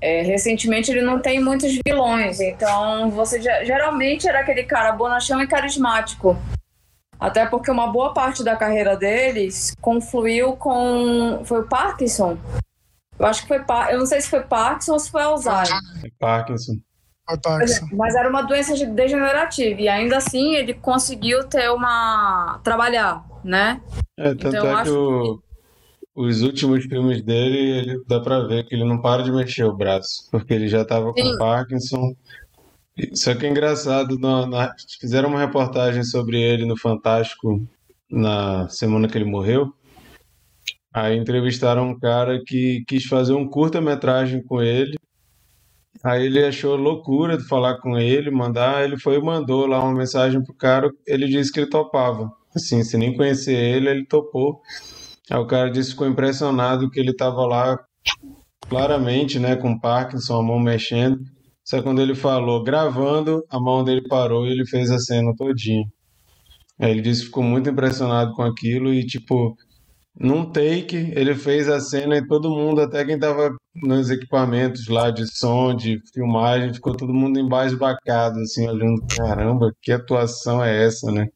[0.00, 5.40] É, recentemente ele não tem muitos vilões, então você ge- geralmente era aquele cara bonachão
[5.42, 6.36] e carismático.
[7.18, 11.40] Até porque uma boa parte da carreira deles confluiu com.
[11.44, 12.38] Foi o Parkinson?
[13.18, 13.58] Eu acho que foi.
[13.90, 15.66] Eu não sei se foi Parkinson ou se foi Alzheimer.
[16.04, 16.74] É Parkinson.
[17.28, 17.86] Foi Parkinson.
[17.92, 19.80] Mas era uma doença de- degenerativa.
[19.80, 22.60] E ainda assim ele conseguiu ter uma.
[22.62, 23.80] trabalhar, né?
[24.16, 25.42] É, tanto Então, eu é que acho o-
[26.18, 29.76] os últimos filmes dele, ele dá pra ver que ele não para de mexer o
[29.76, 31.38] braço, porque ele já tava com Sim.
[31.38, 32.12] Parkinson.
[33.14, 37.64] Só que é engraçado, na- na- fizeram uma reportagem sobre ele no Fantástico
[38.10, 39.72] na semana que ele morreu.
[40.92, 44.96] Aí entrevistaram um cara que quis fazer um curta-metragem com ele.
[46.02, 49.94] Aí ele achou loucura de falar com ele, mandar, ele foi e mandou lá uma
[49.96, 52.32] mensagem pro cara, ele disse que ele topava.
[52.56, 54.60] Assim, sem nem conhecer ele, ele topou.
[55.30, 57.78] Aí o cara disse que ficou impressionado que ele tava lá
[58.68, 61.18] claramente, né, com Parkinson, a mão mexendo.
[61.64, 65.84] Só quando ele falou gravando, a mão dele parou e ele fez a cena todinha.
[66.80, 69.54] Aí ele disse que ficou muito impressionado com aquilo e, tipo,
[70.18, 73.50] num take, ele fez a cena e todo mundo, até quem tava
[73.82, 79.92] nos equipamentos lá de som, de filmagem, ficou todo mundo embasbacado, assim, olhando, caramba, que
[79.92, 81.28] atuação é essa, né?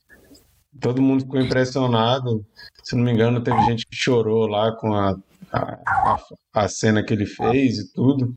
[0.82, 2.44] Todo mundo ficou impressionado.
[2.82, 5.16] Se não me engano, teve gente que chorou lá com a,
[5.52, 6.18] a,
[6.52, 8.34] a, cena que ele fez e tudo.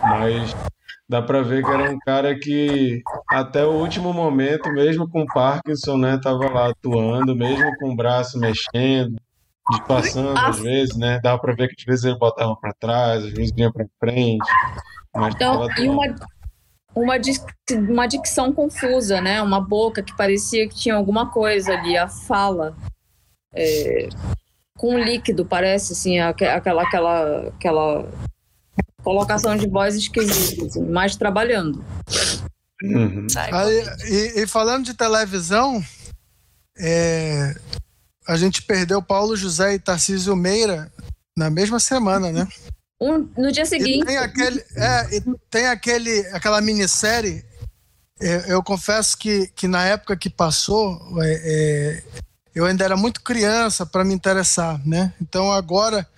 [0.00, 0.56] Mas
[1.08, 5.96] dá pra ver que era um cara que até o último momento, mesmo com Parkinson,
[5.98, 9.16] né, tava lá atuando, mesmo com o braço mexendo,
[9.86, 13.32] passando às vezes, né, dava pra ver que às vezes ele botava pra trás, às
[13.32, 14.50] vezes vinha pra frente,
[15.14, 16.14] mas Então, e uma,
[16.96, 19.42] uma, dic- uma dicção confusa, né?
[19.42, 22.74] Uma boca que parecia que tinha alguma coisa ali, a fala.
[23.54, 24.08] é,
[24.76, 28.08] com líquido, parece, assim, aque- aquela, aquela, aquela
[29.02, 31.82] colocação de voz esquisita, assim, mas trabalhando.
[32.82, 33.26] Uhum.
[33.52, 35.82] Aí, e, e falando de televisão,
[36.78, 37.54] é,
[38.28, 40.92] a gente perdeu Paulo José e Tarcísio Meira
[41.34, 42.46] na mesma semana, né?
[43.00, 44.06] Um, no dia E seguinte.
[44.06, 47.44] tem aquele, é, tem aquele, aquela minissérie.
[48.20, 52.02] é, eu confesso que, que na época que passou, é, é,
[52.54, 55.12] eu ainda era muito criança para me interessar, né?
[55.20, 56.08] Então agora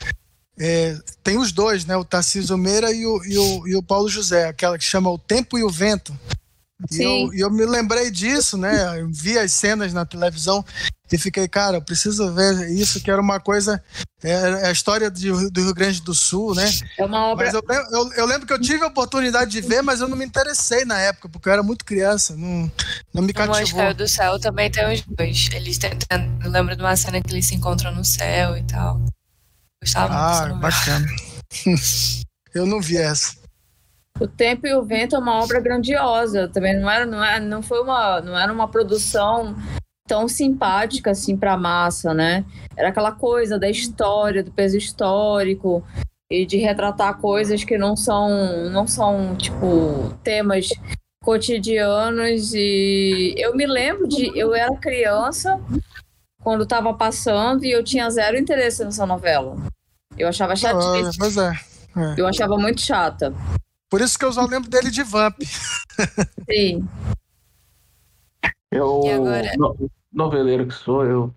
[0.57, 1.97] é, tem os dois, né?
[1.97, 5.19] O Tarcísio Meira e o, e, o, e o Paulo José, aquela que chama O
[5.19, 6.17] Tempo e o Vento.
[6.93, 9.01] E eu, e eu me lembrei disso, né?
[9.01, 10.64] Eu vi as cenas na televisão
[11.11, 13.83] e fiquei, cara, eu preciso ver isso, que era uma coisa.
[14.23, 16.68] É, é a história de- do Rio Grande do Sul, né?
[16.99, 17.47] É uma obra.
[17.47, 20.16] Mas eu, eu- eu lembro que eu tive a oportunidade de ver, mas eu não
[20.16, 22.71] me interessei na época, porque eu era muito criança, não,
[23.14, 23.81] não me O Anjo cativou.
[23.81, 25.49] Caiu do Céu também tem os dois.
[25.53, 26.07] Eles tentam.
[26.44, 29.01] Eu lembro de uma cena que eles se encontram no céu e tal.
[29.83, 31.07] Gostava muito dessa Ah, bacana.
[32.55, 33.37] eu não vi essa.
[34.21, 36.49] O Tempo e o Vento é uma obra grandiosa.
[36.49, 39.57] Também não era, não era, não foi uma, não era uma produção
[40.09, 42.44] tão simpática assim para massa, né?
[42.77, 45.85] Era aquela coisa da história, do peso histórico
[46.31, 50.68] e de retratar coisas que não são, não são tipo temas
[51.23, 52.53] cotidianos.
[52.55, 55.61] E eu me lembro de, eu era criança
[56.42, 59.57] quando estava passando e eu tinha zero interesse nessa novela.
[60.16, 61.12] Eu achava Ah, chatíssima.
[61.18, 61.53] pois é.
[61.97, 62.14] é.
[62.16, 63.33] Eu achava muito chata.
[63.90, 65.37] Por isso que eu só lembro dele de Vamp.
[66.51, 66.87] Sim.
[68.71, 69.51] Eu, E agora?
[70.18, 71.35] Noveleiro que sou, eu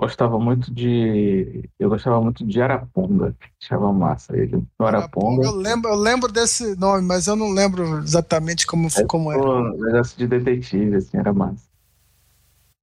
[0.00, 1.68] gostava muito de.
[1.78, 3.36] Eu gostava muito de Araponga.
[3.62, 4.64] Achava massa ele.
[4.78, 5.44] Araponga.
[5.44, 9.40] Eu lembro, eu lembro desse nome, mas eu não lembro exatamente como, como era.
[9.40, 11.70] Pô, negócio de detetive, assim, era massa.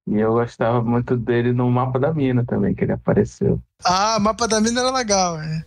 [0.08, 3.60] E eu gostava muito dele no Mapa da Mina também, que ele apareceu.
[3.84, 5.40] Ah, Mapa da Mina era legal.
[5.40, 5.64] É.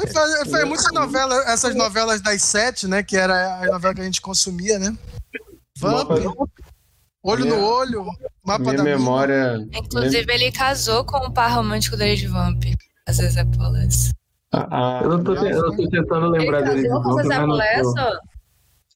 [0.00, 3.02] Ele faz muitas novelas, essas novelas das sete, né?
[3.02, 4.96] Que era a novela que a gente consumia, né?
[5.78, 6.10] Vamp,
[7.24, 8.04] Olho Minha- no Olho,
[8.44, 8.96] Mapa Minha da Mina.
[8.98, 9.66] memória.
[9.74, 12.62] Inclusive, ele casou com o par romântico dele de Vamp.
[13.08, 14.10] Às vezes é Paulus.
[14.52, 17.02] A, a- Eu não tô, te- eu não tô tentando Ele lembrar dele de casou
[17.02, 17.34] com Zezé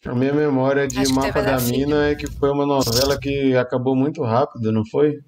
[0.06, 1.60] a minha memória de Acho Mapa da da.
[1.60, 5.18] Mina é que foi uma novela que acabou muito rápido, não foi?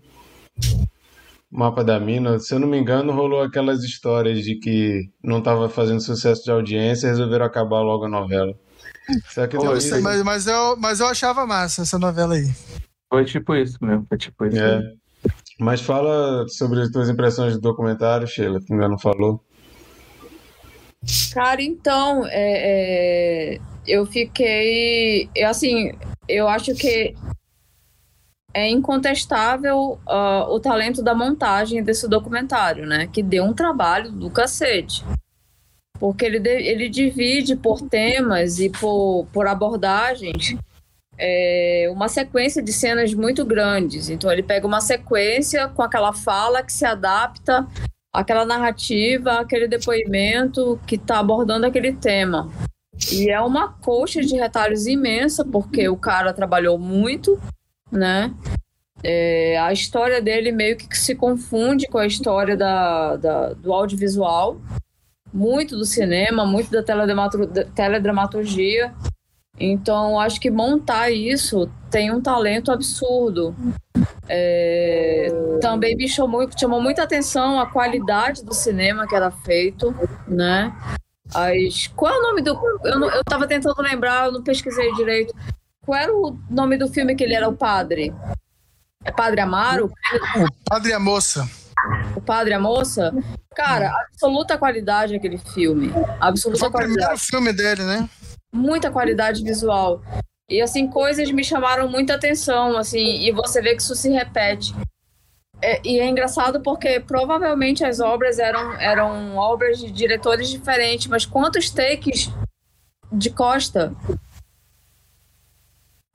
[1.50, 5.68] Mapa da Mina, se eu não me engano, rolou aquelas histórias de que não estava
[5.68, 8.52] fazendo sucesso de audiência e resolveram acabar logo a novela.
[9.30, 12.48] Será que Pô, mas, mas, eu, mas eu achava massa essa novela aí.
[13.10, 14.62] Foi tipo isso mesmo, foi tipo isso.
[14.62, 14.80] É.
[15.58, 19.44] Mas fala sobre as tuas impressões do documentário, Sheila, que ainda não falou.
[21.34, 25.28] Cara, então, é, é, eu fiquei.
[25.34, 25.92] Eu, assim,
[26.28, 27.14] eu acho que
[28.54, 33.06] é incontestável ah, o talento da montagem desse documentário, né?
[33.06, 35.04] Que deu um trabalho do cacete.
[35.98, 40.56] Porque ele, ele divide por temas e por, por abordagens
[41.20, 44.08] é, uma sequência de cenas muito grandes.
[44.08, 47.66] Então, ele pega uma sequência com aquela fala que se adapta
[48.12, 52.50] aquela narrativa, aquele depoimento que está abordando aquele tema.
[53.12, 57.40] E é uma coxa de retalhos imensa, porque o cara trabalhou muito,
[57.92, 58.34] né?
[59.02, 64.60] É, a história dele meio que se confunde com a história da, da- do audiovisual,
[65.32, 66.82] muito do cinema, muito da
[67.74, 68.92] teledramaturgia.
[69.58, 73.54] Então, acho que montar isso tem um talento absurdo.
[74.28, 75.28] É,
[75.60, 79.94] também me chamou, chamou muita atenção a qualidade do cinema que era feito,
[80.26, 80.74] né?
[81.34, 82.58] As, qual é o nome do.
[82.84, 85.34] Eu, eu tava tentando lembrar, eu não pesquisei direito.
[85.84, 88.14] Qual era o nome do filme que ele era o padre?
[89.04, 89.86] É Padre Amaro?
[89.86, 91.48] O Padre e a Moça.
[92.14, 93.12] O Padre e a Moça?
[93.54, 95.90] Cara, absoluta qualidade aquele filme.
[96.20, 98.08] Absoluta Foi o qualidade primeiro filme dele, né?
[98.52, 100.02] Muita qualidade visual.
[100.48, 104.74] E assim, coisas me chamaram muita atenção, assim, e você vê que isso se repete.
[105.62, 111.26] É, e é engraçado porque provavelmente as obras eram, eram obras de diretores diferentes, mas
[111.26, 112.30] quantos takes
[113.12, 113.94] de Costa?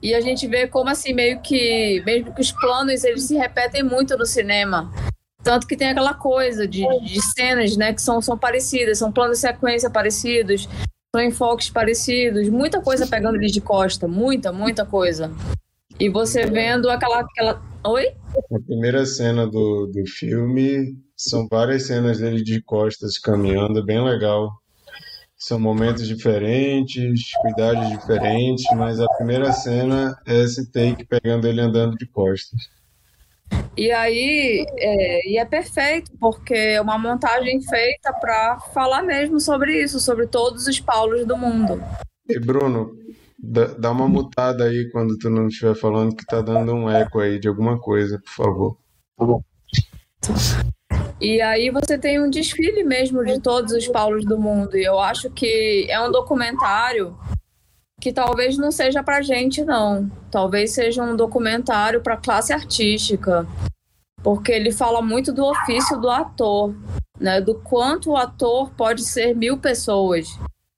[0.01, 3.83] E a gente vê como assim, meio que, mesmo que os planos eles se repetem
[3.83, 4.91] muito no cinema.
[5.43, 9.37] Tanto que tem aquela coisa de, de cenas, né, que são, são parecidas, são planos
[9.37, 10.67] de sequência parecidos,
[11.15, 15.31] são enfoques parecidos, muita coisa pegando ele de costa, muita, muita coisa.
[15.97, 17.21] E você vendo aquela.
[17.21, 17.61] aquela...
[17.85, 18.07] Oi?
[18.53, 24.03] A primeira cena do, do filme são várias cenas dele de costas caminhando, é bem
[24.03, 24.51] legal.
[25.37, 31.95] São momentos diferentes, cuidados diferentes, mas a primeira cena é esse take pegando ele andando
[31.95, 32.59] de costas.
[33.77, 39.83] E aí, é, e é perfeito, porque é uma montagem feita para falar mesmo sobre
[39.83, 41.83] isso, sobre todos os Paulos do mundo.
[42.29, 42.91] E Bruno,
[43.37, 47.19] dá, dá uma mutada aí quando tu não estiver falando que tá dando um eco
[47.19, 48.77] aí de alguma coisa, por favor.
[51.19, 54.77] E aí você tem um desfile mesmo de todos os Paulos do mundo.
[54.77, 57.17] E eu acho que é um documentário
[58.05, 60.07] que talvez não seja pra gente, não.
[60.29, 63.47] Talvez seja um documentário para classe artística.
[64.21, 66.75] Porque ele fala muito do ofício do ator,
[67.19, 67.41] né?
[67.41, 70.27] Do quanto o ator pode ser mil pessoas.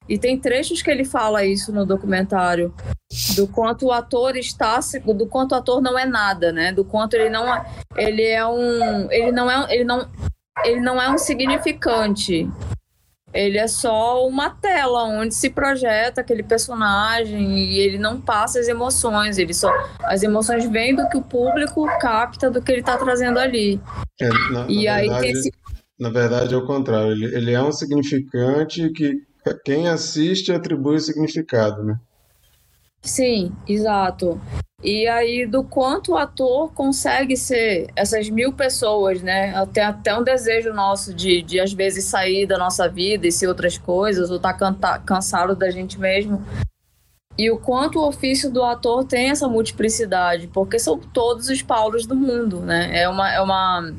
[0.08, 2.74] E tem trechos que ele fala isso no documentário,
[3.36, 4.80] do quanto o ator está,
[5.14, 6.72] do quanto o ator não é nada, né?
[6.72, 7.66] Do quanto ele não é,
[7.98, 10.10] ele é um, ele não é, ele não,
[10.64, 12.50] ele não é um significante.
[13.34, 18.68] Ele é só uma tela onde se projeta aquele personagem e ele não passa as
[18.68, 19.72] emoções, ele só
[20.04, 23.82] as emoções vêm do que o público capta do que ele está trazendo ali.
[24.20, 25.52] É, na, e na aí verdade, tem esse...
[26.00, 29.14] na verdade é o contrário, ele, ele é um significante que
[29.66, 32.00] quem assiste atribui significado, né?
[33.02, 34.40] Sim, exato.
[34.84, 39.56] E aí, do quanto o ator consegue ser essas mil pessoas, né?
[39.56, 43.48] Até, até um desejo nosso de, de, às vezes, sair da nossa vida e ser
[43.48, 44.54] outras coisas, ou tá
[45.00, 46.46] cansado da gente mesmo.
[47.36, 52.06] E o quanto o ofício do ator tem essa multiplicidade, porque são todos os Paulos
[52.06, 53.02] do mundo, né?
[53.02, 53.92] É uma, é uma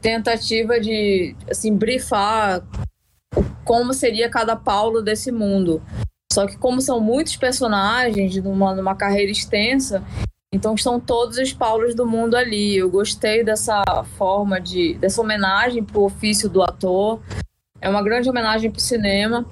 [0.00, 2.62] tentativa de, assim, brifar
[3.64, 5.82] como seria cada Paulo desse mundo.
[6.38, 10.04] Só que como são muitos personagens numa, numa carreira extensa,
[10.52, 12.76] então estão todos os Paulos do mundo ali.
[12.76, 13.82] Eu gostei dessa
[14.16, 17.20] forma de dessa homenagem para o ofício do ator.
[17.80, 19.44] É uma grande homenagem para o cinema.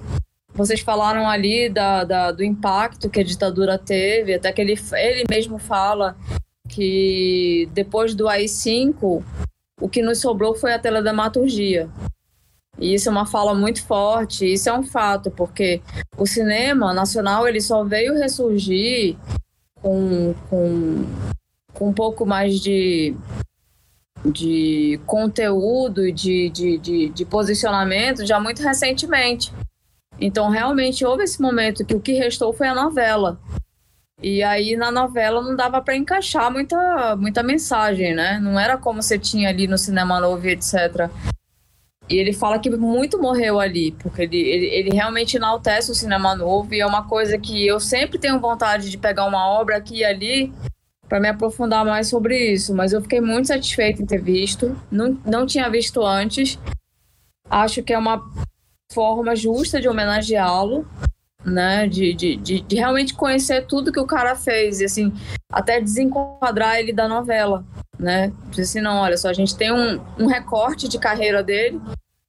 [0.55, 5.24] Vocês falaram ali da, da, do impacto que a ditadura teve, até que ele, ele
[5.28, 6.16] mesmo fala
[6.68, 9.24] que depois do AI-5,
[9.80, 11.91] o que nos sobrou foi a teledramaturgia.
[12.79, 15.81] E isso é uma fala muito forte, isso é um fato, porque
[16.16, 19.16] o cinema nacional ele só veio ressurgir
[19.81, 21.07] com, com,
[21.72, 23.14] com um pouco mais de,
[24.24, 29.53] de conteúdo, de, de, de, de posicionamento já muito recentemente.
[30.18, 33.39] Então, realmente, houve esse momento que o que restou foi a novela.
[34.22, 38.39] E aí, na novela, não dava para encaixar muita, muita mensagem, né?
[38.41, 41.11] Não era como você tinha ali no cinema novo, etc.
[42.09, 46.37] E ele fala que muito morreu ali, porque ele, ele, ele, realmente enaltece o cinema
[46.37, 49.99] novo e é uma coisa que eu sempre tenho vontade de pegar uma obra aqui
[49.99, 50.53] e ali
[51.09, 52.75] para me aprofundar mais sobre isso.
[52.75, 56.59] Mas eu fiquei muito satisfeita em ter visto, não, não tinha visto antes.
[57.51, 58.23] Acho que é uma
[58.93, 60.87] forma justa de homenageá-lo,
[61.45, 61.89] né?
[61.89, 65.13] De, de, de, de realmente conhecer tudo que o cara fez e, assim,
[65.51, 67.64] até desenquadrar ele da novela
[67.99, 68.32] né?
[68.49, 71.80] Disse assim, não, olha só, a gente tem um, um recorte de carreira dele,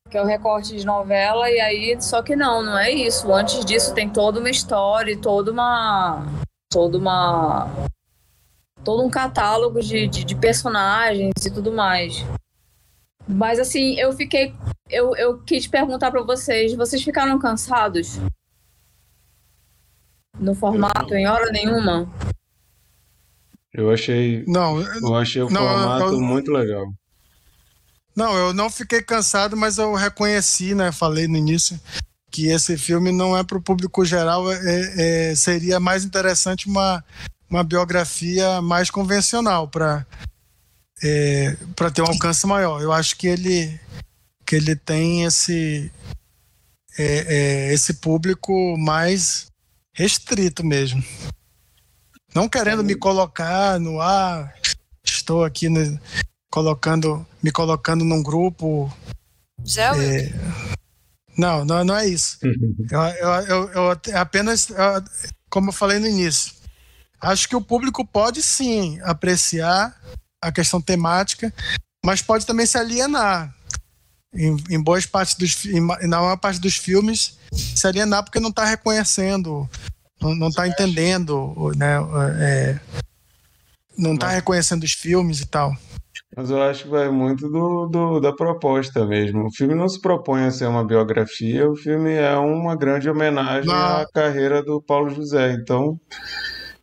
[0.09, 3.31] que é o recorte de novela, e aí, só que não, não é isso.
[3.33, 6.25] Antes disso tem toda uma história, toda uma.
[6.69, 7.69] toda uma.
[8.83, 12.25] todo um catálogo de, de, de personagens e tudo mais.
[13.27, 14.53] Mas assim, eu fiquei.
[14.89, 18.17] Eu, eu quis perguntar para vocês, vocês ficaram cansados?
[20.39, 22.07] No formato, em hora nenhuma?
[23.73, 24.43] Eu achei.
[24.47, 26.87] Não, eu achei o não, formato eu, muito legal.
[28.15, 30.91] Não, eu não fiquei cansado, mas eu reconheci, né?
[30.91, 31.79] Falei no início
[32.31, 34.59] que esse filme não é para o público geral, é,
[35.31, 37.03] é, seria mais interessante uma,
[37.49, 40.05] uma biografia mais convencional para
[41.03, 42.81] é, para ter um alcance maior.
[42.81, 43.79] Eu acho que ele
[44.45, 45.91] que ele tem esse
[46.97, 49.47] é, é, esse público mais
[49.93, 51.03] restrito mesmo.
[52.33, 54.53] Não querendo me colocar no ar,
[55.03, 55.99] estou aqui né,
[56.49, 58.91] colocando, me colocando num grupo.
[60.03, 60.33] É,
[61.37, 62.37] não, não, não é isso.
[62.43, 64.69] eu, eu, eu, eu apenas,
[65.49, 66.53] como eu falei no início,
[67.21, 69.95] acho que o público pode sim apreciar
[70.41, 71.53] a questão temática,
[72.03, 73.53] mas pode também se alienar.
[74.33, 78.49] Em, em boas partes dos em, na maior parte dos filmes se alienar porque não
[78.49, 79.67] está reconhecendo
[80.21, 81.97] não, está entendendo, né?
[82.39, 82.79] É,
[83.97, 85.73] não está reconhecendo os filmes e tal.
[86.35, 89.47] Mas eu acho que vai muito do, do, da proposta mesmo.
[89.47, 93.65] O filme não se propõe a ser uma biografia, o filme é uma grande homenagem
[93.65, 93.75] não.
[93.75, 95.53] à carreira do Paulo José.
[95.53, 95.99] Então,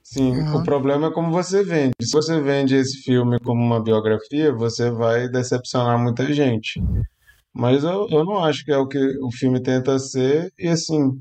[0.02, 0.56] sim, uhum.
[0.56, 1.92] o problema é como você vende.
[2.00, 6.82] Se você vende esse filme como uma biografia, você vai decepcionar muita gente.
[7.54, 11.12] Mas eu, eu não acho que é o que o filme tenta ser, e assim,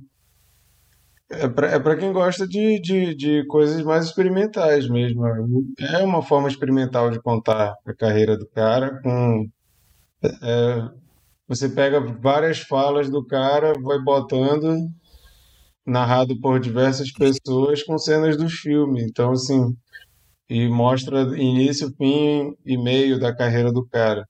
[1.29, 5.25] é para é quem gosta de, de, de coisas mais experimentais mesmo.
[5.79, 9.47] É uma forma experimental de contar a carreira do cara com.
[10.23, 10.89] É,
[11.47, 14.89] você pega várias falas do cara, vai botando,
[15.85, 19.03] narrado por diversas pessoas com cenas do filme.
[19.03, 19.75] Então, assim,
[20.49, 24.27] e mostra início, fim e meio da carreira do cara.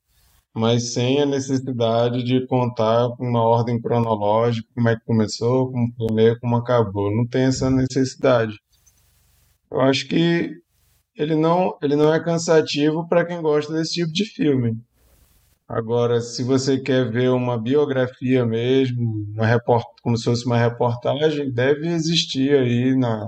[0.53, 5.91] Mas sem a necessidade de contar com uma ordem cronológica, como é que começou, como
[5.97, 7.15] foi meio, como acabou.
[7.15, 8.53] Não tem essa necessidade.
[9.71, 10.51] Eu acho que
[11.15, 14.77] ele não, ele não é cansativo para quem gosta desse tipo de filme.
[15.67, 19.83] Agora, se você quer ver uma biografia mesmo, uma report...
[20.01, 23.25] como se fosse uma reportagem, deve existir aí na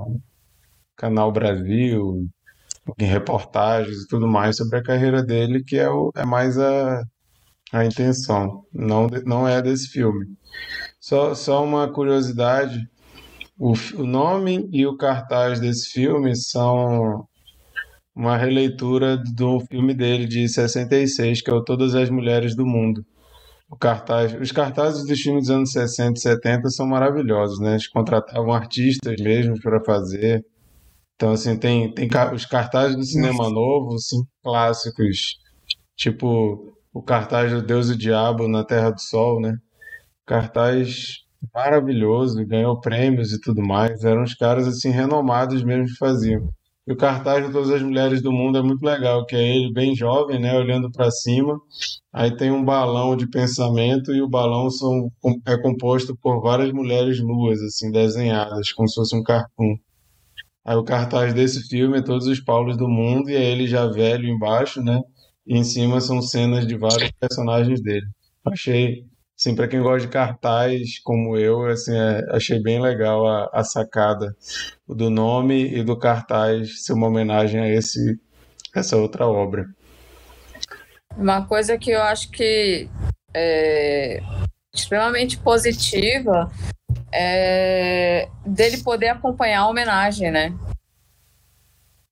[0.96, 2.28] Canal Brasil,
[3.00, 6.12] em reportagens e tudo mais sobre a carreira dele, que é, o...
[6.16, 7.02] é mais a...
[7.76, 10.26] a intenção, não, não é desse filme.
[11.00, 12.80] Só, só uma curiosidade,
[13.60, 17.28] o, o nome e o cartaz desse filme são
[18.16, 23.06] uma releitura do filme dele de 66, que é o Todas as Mulheres do Mundo.
[23.70, 27.72] O cartaz, os cartazes dos filmes dos anos 60 e 70 são maravilhosos, né?
[27.72, 30.46] Eles contratavam artistas mesmo para fazer.
[31.16, 35.36] Então, assim, tem, tem os cartazes do cinema novo, assim, clássicos,
[35.98, 39.58] tipo o cartaz do Deus e o Diabo na Terra do Sol, né?
[40.26, 44.02] Cartaz maravilhoso, ganhou prêmios e tudo mais.
[44.06, 46.48] Eram os caras, assim, renomados mesmo que faziam.
[46.88, 49.74] E o cartaz de todas as mulheres do mundo é muito legal, que é ele
[49.74, 51.60] bem jovem, né, olhando para cima.
[52.14, 55.12] Aí tem um balão de pensamento e o balão são,
[55.46, 59.76] é composto por várias mulheres nuas, assim, desenhadas, como se fosse um cartoon.
[60.64, 63.86] Aí o cartaz desse filme é todos os Paulos do mundo e é ele já
[63.86, 65.02] velho embaixo, né?
[65.46, 68.08] E em cima são cenas de vários personagens dele.
[68.46, 69.06] Achei
[69.38, 73.66] Sim, para quem gosta de cartaz como eu, assim, é, achei bem legal a, a,
[73.66, 74.34] sacada
[74.88, 78.18] do nome e do cartaz ser uma homenagem a esse
[78.74, 79.66] essa outra obra.
[81.18, 82.90] Uma coisa que eu acho que
[83.34, 84.22] é
[84.74, 86.50] extremamente positiva
[87.12, 90.54] é dele poder acompanhar a homenagem, né?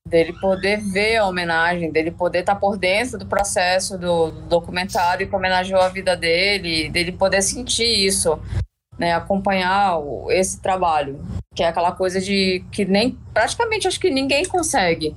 [0.08, 4.42] Dele poder ver a homenagem, dele poder estar tá por dentro do processo do, do
[4.42, 8.40] documentário que homenageou a vida dele, dele poder sentir isso,
[8.98, 9.98] né, acompanhar
[10.30, 11.20] esse trabalho,
[11.56, 15.16] que é aquela coisa de que nem praticamente acho que ninguém consegue.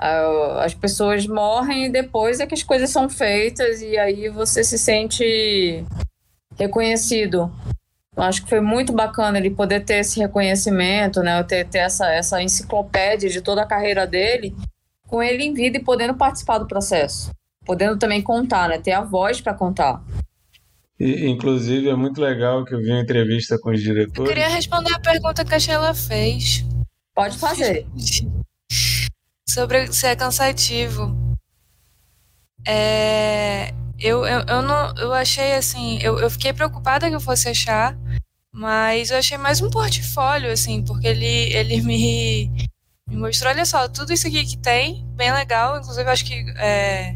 [0.00, 4.64] Uh, as pessoas morrem e depois é que as coisas são feitas e aí você
[4.64, 5.84] se sente
[6.58, 7.52] reconhecido
[8.16, 11.42] acho que foi muito bacana ele poder ter esse reconhecimento, né?
[11.42, 14.54] Ter, ter essa, essa enciclopédia de toda a carreira dele,
[15.06, 17.30] com ele em vida e podendo participar do processo.
[17.64, 18.78] Podendo também contar, né?
[18.78, 20.02] Ter a voz para contar.
[20.98, 24.18] E, inclusive, é muito legal que eu vi uma entrevista com os diretores.
[24.18, 26.64] Eu queria responder a pergunta que a Sheila fez.
[27.14, 27.86] Pode fazer.
[29.48, 31.16] Sobre se é cansativo.
[32.66, 37.48] É, eu, eu, eu, não, eu achei assim, eu, eu fiquei preocupada que eu fosse
[37.48, 37.96] achar,
[38.52, 42.50] mas eu achei mais um portfólio, assim, porque ele, ele me,
[43.08, 47.14] me mostrou, olha só, tudo isso aqui que tem, bem legal, inclusive acho que é,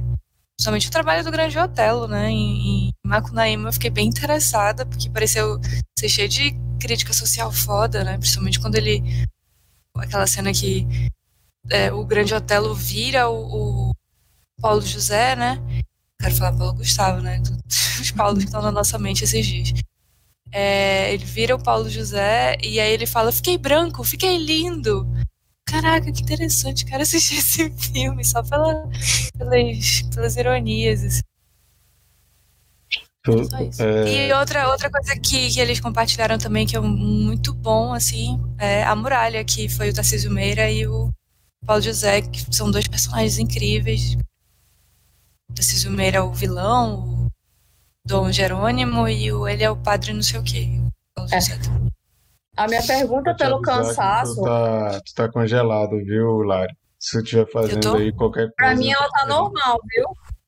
[0.57, 5.09] principalmente o trabalho do Grande Otelo, né, em, em Macunaíma eu fiquei bem interessada, porque
[5.09, 5.59] pareceu
[5.99, 9.03] ser cheio de crítica social foda, né, principalmente quando ele,
[9.97, 10.87] aquela cena que
[11.70, 13.93] é, o Grande Otelo vira o, o
[14.61, 15.59] Paulo José, né,
[16.21, 17.41] quero falar Paulo Gustavo, né?
[18.01, 19.73] Os Paulos que estão na nossa mente esses dias.
[20.53, 25.07] É, ele vira o Paulo José e aí ele fala: Fiquei branco, fiquei lindo.
[25.67, 28.89] Caraca, que interessante, quero assistir esse filme só pela,
[29.37, 31.03] pelas, pelas ironias.
[31.03, 31.23] Assim.
[33.79, 34.29] É...
[34.29, 38.85] E outra, outra coisa que, que eles compartilharam também, que é muito bom, assim, é
[38.85, 41.11] a Muralha, que foi o Tarcísio Meira e o
[41.67, 44.17] Paulo José, que são dois personagens incríveis,
[45.55, 47.30] Tarcísio Meira é o vilão, o
[48.05, 50.68] Dom Jerônimo, e o, ele é o padre não sei o quê.
[51.32, 51.38] É.
[52.57, 54.36] A minha pergunta pelo cansaço.
[54.36, 56.74] Tu tá, tu tá congelado, viu, Lari?
[56.98, 57.96] Se eu estiver fazendo tô...
[57.96, 58.55] aí qualquer coisa.
[58.57, 60.07] Pra mim ela tá normal, viu?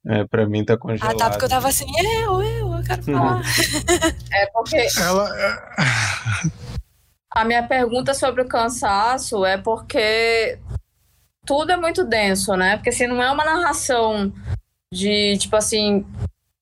[0.08, 1.14] É, pra mim tá congelado.
[1.14, 3.42] Ah, tá, porque eu tava assim, eu, eu, eu quero falar.
[4.32, 4.86] é porque.
[4.98, 5.30] Ela.
[7.30, 10.58] A minha pergunta sobre o cansaço é porque
[11.44, 12.76] tudo é muito denso, né?
[12.76, 14.32] Porque se não é uma narração
[14.92, 16.04] de tipo assim,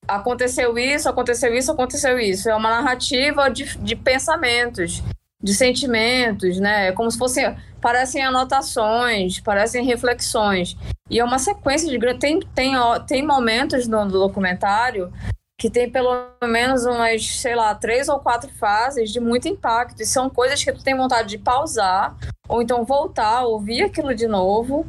[0.07, 2.49] aconteceu isso, aconteceu isso, aconteceu isso.
[2.49, 5.03] É uma narrativa de, de pensamentos,
[5.43, 6.89] de sentimentos, né?
[6.89, 10.77] É como se fossem, parecem anotações, parecem reflexões.
[11.11, 12.75] E é uma sequência de tem tem
[13.07, 15.13] tem momentos no, documentário
[15.57, 20.03] que tem pelo menos umas, sei lá, três ou quatro fases de muito impacto.
[20.03, 22.17] E são coisas que tu tem vontade de pausar,
[22.49, 24.87] ou então voltar, ouvir aquilo de novo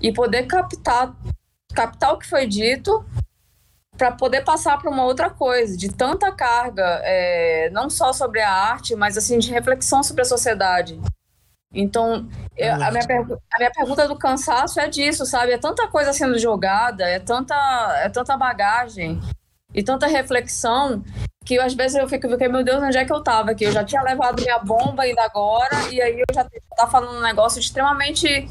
[0.00, 1.14] e poder captar
[1.72, 3.04] captar o que foi dito
[3.96, 8.50] para poder passar para uma outra coisa, de tanta carga, é, não só sobre a
[8.50, 10.98] arte, mas assim de reflexão sobre a sociedade.
[11.74, 15.52] Então, eu, a, minha a minha pergunta do cansaço é disso, sabe?
[15.52, 17.54] É tanta coisa sendo jogada, é tanta,
[18.02, 19.20] é tanta bagagem
[19.74, 21.02] e tanta reflexão
[21.44, 23.64] que às vezes eu fico, meu Deus, onde é que eu tava aqui?
[23.64, 26.46] Eu já tinha levado minha bomba ainda agora, e aí eu já
[26.76, 28.48] tá falando um negócio extremamente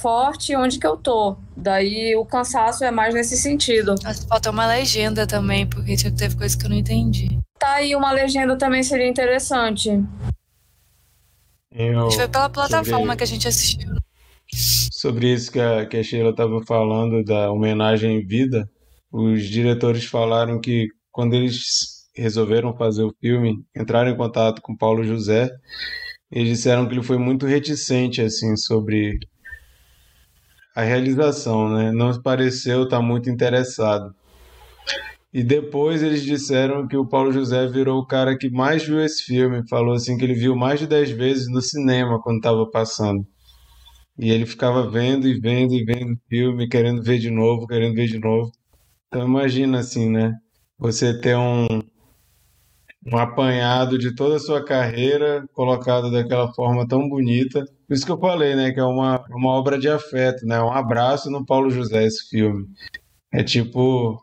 [0.00, 1.36] forte onde que eu tô.
[1.56, 3.94] Daí o cansaço é mais nesse sentido.
[4.02, 7.38] Mas falta uma legenda também, porque tipo, teve coisa que eu não entendi.
[7.58, 9.90] Tá aí uma legenda também seria interessante.
[11.72, 13.94] Eu, Foi pela plataforma sobre, que a gente assistiu.
[14.92, 18.68] Sobre isso que a, que a Sheila estava falando, da homenagem em vida,
[19.12, 25.04] os diretores falaram que quando eles resolveram fazer o filme, entraram em contato com Paulo
[25.04, 25.50] José,
[26.30, 29.18] eles disseram que ele foi muito reticente assim sobre
[30.78, 31.90] a realização, né?
[31.90, 34.14] Não pareceu estar muito interessado.
[35.34, 39.24] E depois eles disseram que o Paulo José virou o cara que mais viu esse
[39.24, 39.68] filme.
[39.68, 43.26] Falou assim que ele viu mais de 10 vezes no cinema quando estava passando.
[44.16, 47.96] E ele ficava vendo e vendo e vendo o filme, querendo ver de novo, querendo
[47.96, 48.52] ver de novo.
[49.08, 50.32] Então imagina assim, né?
[50.78, 51.66] Você ter um,
[53.12, 57.64] um apanhado de toda a sua carreira colocado daquela forma tão bonita.
[57.86, 60.60] Por isso que eu falei, né, que é uma, uma obra de afeto, né?
[60.60, 62.66] Um abraço no Paulo José esse filme.
[63.32, 64.22] É tipo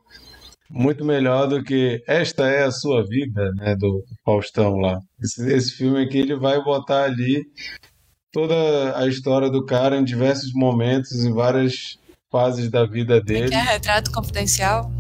[0.70, 5.00] muito melhor do que Esta é a sua vida, né, do Faustão lá.
[5.22, 7.44] Esse, esse filme aqui ele vai botar ali
[8.32, 11.98] toda a história do cara em diversos momentos, em várias
[12.32, 13.54] fases da vida dele.
[13.54, 14.92] É, é retrato confidencial.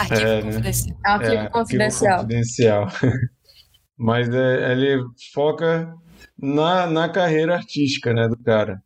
[0.00, 0.42] Arquivo é, né?
[0.42, 0.94] confidencial.
[0.94, 1.04] Né?
[1.04, 2.20] Arquivo é, confidencial.
[2.20, 2.88] Arquivo confidencial.
[3.98, 5.94] Mas é, ele foca
[6.38, 8.82] na, na carreira artística, né, do cara.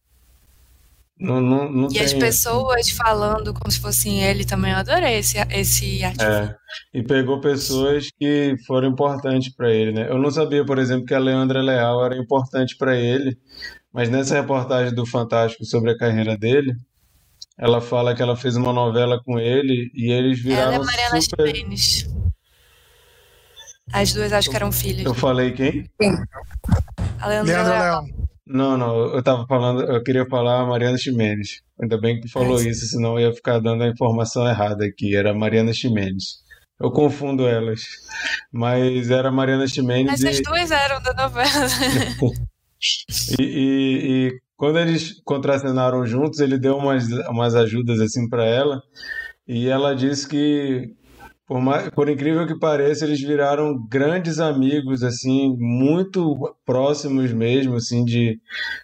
[1.16, 2.02] Não, não, não e tem...
[2.02, 6.24] as pessoas falando como se fossem ele também, eu adorei esse, esse artigo.
[6.24, 6.56] É,
[6.92, 10.10] e pegou pessoas que foram importantes para ele, né?
[10.10, 13.38] Eu não sabia, por exemplo, que a Leandra Leal era importante para ele,
[13.92, 16.74] mas nessa reportagem do Fantástico sobre a carreira dele,
[17.58, 21.20] ela fala que ela fez uma novela com ele e eles viraram Ela é Mariana
[21.22, 21.54] super...
[21.56, 22.08] Ximenes.
[23.92, 25.04] As duas acho que eram filhas.
[25.04, 25.88] Eu falei quem?
[27.20, 27.72] A Leandra, Leandro.
[27.78, 28.24] Leão.
[28.46, 31.62] Não, não, eu tava falando, eu queria falar a Mariana Ximenes.
[31.80, 35.16] Ainda bem que falou Mas- isso, senão eu ia ficar dando a informação errada aqui.
[35.16, 36.42] Era Mariana Ximenes.
[36.80, 37.82] Eu confundo elas.
[38.52, 41.48] Mas era Mariana Ximenes Essas e, duas eram da novela.
[43.38, 48.80] e, e- e quando eles contracenaram juntos, ele deu umas, umas ajudas assim para ela.
[49.46, 50.88] E ela disse que,
[51.46, 56.34] por, mais, por incrível que pareça, eles viraram grandes amigos, assim, muito
[56.64, 58.38] próximos mesmo, assim, de,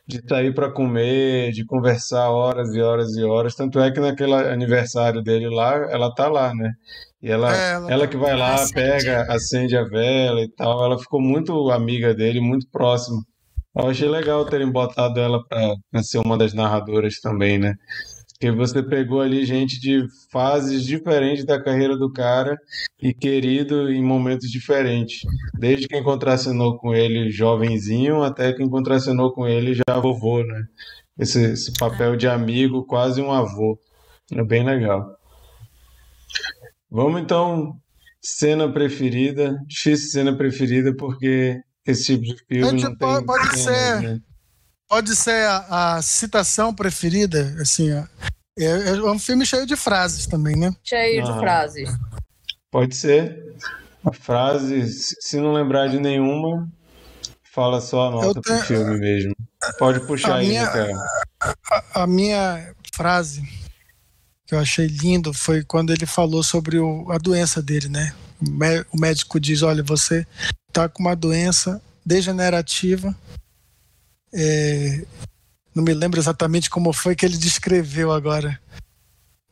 [0.06, 3.54] de sair para comer, de conversar horas e horas e horas.
[3.54, 6.70] Tanto é que naquele aniversário dele lá, ela tá lá, né?
[7.22, 8.74] E ela, É, ela ela tá- que vai lá, Acende.
[8.74, 10.84] pega, acende a vela e tal.
[10.84, 13.18] Ela ficou muito amiga dele, muito próxima.
[13.76, 17.74] Eu achei legal terem botado ela para ser uma das narradoras também, né?
[18.32, 22.56] Porque você pegou ali gente de fases diferentes da carreira do cara
[23.00, 25.20] e querido em momentos diferentes.
[25.58, 30.64] Desde quem contracenou com ele jovenzinho até quem contracenou com ele já vovô, né?
[31.18, 33.78] Esse, esse papel de amigo, quase um avô.
[34.32, 35.14] É bem legal.
[36.90, 37.74] Vamos então,
[38.22, 39.58] cena preferida.
[39.66, 41.60] Difícil cena preferida porque
[41.90, 44.00] esse tipo de filme não tem pode- pode cenas, ser.
[44.02, 44.20] né?
[44.88, 48.04] Pode ser a, a citação preferida, assim, é,
[48.58, 50.72] é um filme cheio de frases também, né?
[50.82, 51.38] Cheio de Ah.
[51.38, 51.88] frases.
[52.70, 53.54] Pode ser.
[54.04, 54.88] A frase,
[55.20, 56.68] se não lembrar de nenhuma,
[57.52, 59.34] fala só a nota Eu pro tenho- filme mesmo.
[59.78, 60.96] Pode puxar A aí, minha- Micael.
[61.70, 63.42] A, a minha frase
[64.46, 68.12] que eu achei lindo foi quando ele falou sobre o- a doença dele, né?
[68.92, 70.26] O médico diz: olha, você
[70.70, 73.14] está com uma doença degenerativa.
[74.32, 75.04] É,
[75.74, 78.58] não me lembro exatamente como foi que ele descreveu agora.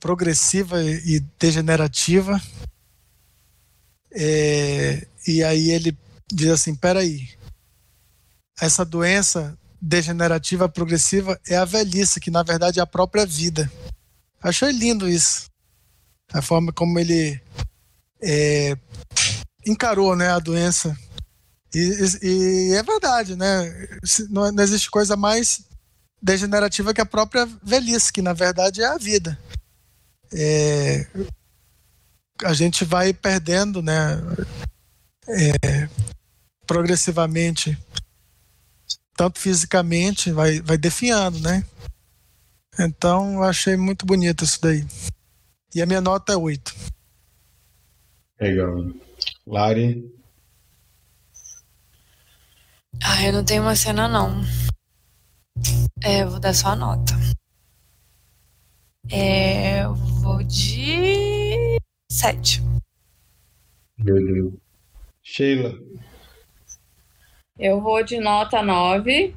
[0.00, 2.40] Progressiva e degenerativa.
[4.12, 5.96] É, e aí ele
[6.32, 7.28] diz assim: peraí,
[8.60, 13.70] essa doença degenerativa progressiva é a velhice, que na verdade é a própria vida.
[14.40, 15.46] Achei lindo isso.
[16.32, 17.40] A forma como ele
[18.22, 18.76] é,
[19.66, 20.96] encarou né, a doença.
[21.74, 21.78] E,
[22.22, 23.88] e- e é verdade, né?
[24.30, 25.62] Não, não existe coisa mais
[26.20, 29.38] degenerativa que a própria velhice, que na verdade é a vida.
[30.32, 31.06] É,
[32.44, 34.18] a gente vai perdendo, né?
[35.28, 35.88] é,
[36.66, 37.76] progressivamente
[39.16, 41.64] tanto fisicamente, vai, vai definhando, né?
[42.78, 44.86] Então, eu achei muito bonito isso daí.
[45.74, 46.72] E a minha nota é 8.
[48.40, 48.92] Legal.
[49.44, 50.08] Lari,
[53.04, 54.42] Ah, eu não tenho uma cena, não.
[56.02, 57.14] É, eu vou dar só a nota.
[59.10, 61.78] É, eu vou de.
[62.10, 62.62] 7.
[63.98, 64.52] Beleza.
[65.22, 65.74] Sheila.
[67.58, 69.34] Eu vou de nota 9.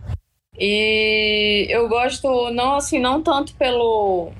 [0.58, 4.32] E eu gosto, não assim, não tanto pelo,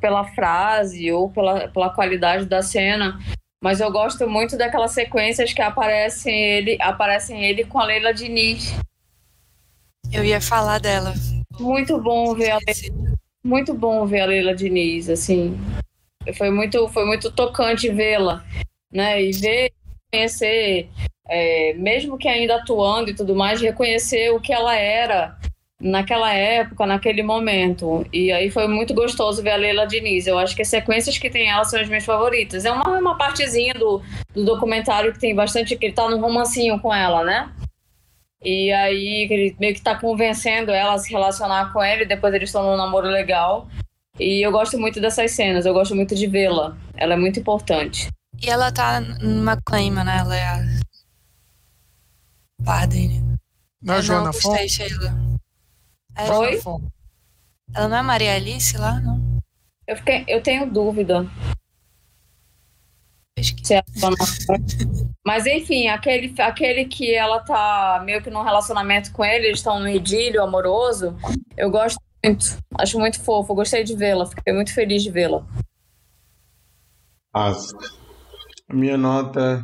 [0.00, 3.18] pela frase ou pela, pela qualidade da cena,
[3.64, 8.74] mas eu gosto muito daquelas sequências que aparecem ele, aparecem ele com a Leila Diniz.
[10.12, 11.14] Eu ia falar dela.
[11.58, 12.58] Muito bom ver a
[13.42, 15.58] muito bom ver a Leila Diniz, assim.
[16.36, 18.44] Foi muito, foi muito tocante vê-la,
[18.92, 19.22] né?
[19.22, 19.72] E ver,
[20.12, 20.90] conhecer,
[21.26, 25.38] é, mesmo que ainda atuando e tudo mais, reconhecer o que ela era
[25.84, 28.06] naquela época, naquele momento.
[28.10, 30.26] E aí foi muito gostoso ver a Leila Diniz.
[30.26, 32.64] Eu acho que as sequências que tem ela são as minhas favoritas.
[32.64, 34.00] É uma, uma partezinha do,
[34.32, 37.52] do documentário que tem bastante, que ele tá num romancinho com ela, né?
[38.42, 42.48] E aí ele meio que tá convencendo ela a se relacionar com ele, depois eles
[42.48, 43.68] estão num namoro legal.
[44.18, 46.76] E eu gosto muito dessas cenas, eu gosto muito de vê-la.
[46.96, 48.08] Ela é muito importante.
[48.42, 50.16] E ela tá numa clima, né?
[50.18, 50.58] Ela é a.
[52.64, 53.22] Pardine.
[53.82, 54.48] Não é Eu Joana não Fon?
[54.48, 55.33] gostei, Sheila.
[56.16, 56.60] É, Oi?
[57.74, 59.38] Ela não é Maria Alice lá, não?
[59.86, 61.26] Eu, fiquei, eu tenho dúvida
[63.36, 63.82] Pesquisa.
[63.92, 64.58] se ela na-
[65.26, 69.80] Mas enfim, aquele, aquele que ela tá meio que num relacionamento com ele, eles estão
[69.80, 71.16] num idílio amoroso,
[71.56, 72.44] eu gosto muito.
[72.78, 75.44] Acho muito fofo, eu gostei de vê-la, fiquei muito feliz de vê-la.
[77.34, 77.52] Ah,
[78.68, 79.62] a minha nota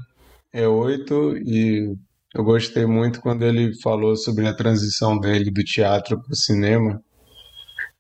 [0.53, 1.96] é 8 e
[2.35, 7.03] eu gostei muito quando ele falou sobre a transição dele do teatro para o cinema,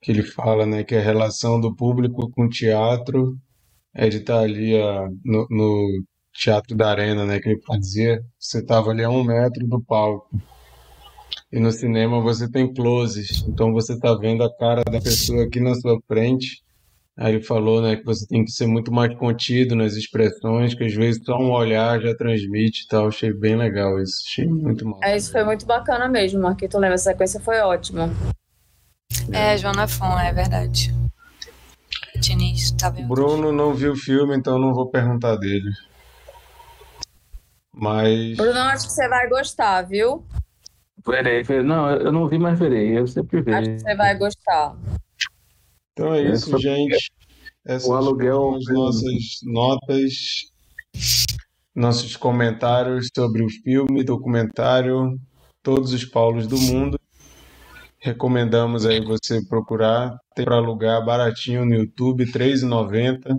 [0.00, 3.36] que ele fala, né, que a relação do público com o teatro
[3.94, 8.60] é de estar ali ah, no, no Teatro da Arena, né, que ele fazia, você
[8.60, 10.30] estava ali a um metro do palco.
[11.52, 15.58] E no cinema você tem closes, então você está vendo a cara da pessoa aqui
[15.58, 16.62] na sua frente.
[17.20, 20.84] Aí ele falou, né, que você tem que ser muito mais contido nas expressões, que
[20.84, 23.08] às vezes só um olhar já transmite e tal.
[23.08, 24.22] Achei bem legal isso.
[24.26, 24.98] Achei muito mal.
[25.02, 28.08] É, isso foi muito bacana mesmo, Marquito lembra, essa sequência foi ótima.
[29.30, 30.94] É, Joana Fon, é verdade.
[32.18, 33.08] Diniz, tá O vendo?
[33.08, 35.70] Bruno não viu o filme, então não vou perguntar dele.
[37.70, 40.24] Mas Bruno, acho que você vai gostar, viu?
[41.06, 41.62] Verei, verei.
[41.62, 42.98] Não, eu não vi, mas verei.
[42.98, 43.70] Eu sempre Acho vejo.
[43.72, 44.74] que você vai gostar.
[46.00, 47.12] Então é isso, Essa- gente.
[47.64, 50.14] Essas O aluguel- nossas notas,
[51.74, 55.18] nossos comentários sobre o filme, documentário,
[55.62, 56.98] todos os Paulos do mundo.
[57.98, 63.38] Recomendamos aí você procurar, tem para alugar baratinho no YouTube, R$ 3,90.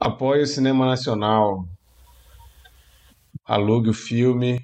[0.00, 1.68] Apoie o cinema nacional.
[3.44, 4.58] Alugue o filme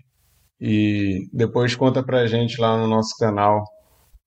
[0.58, 3.62] e depois conta pra gente lá no nosso canal,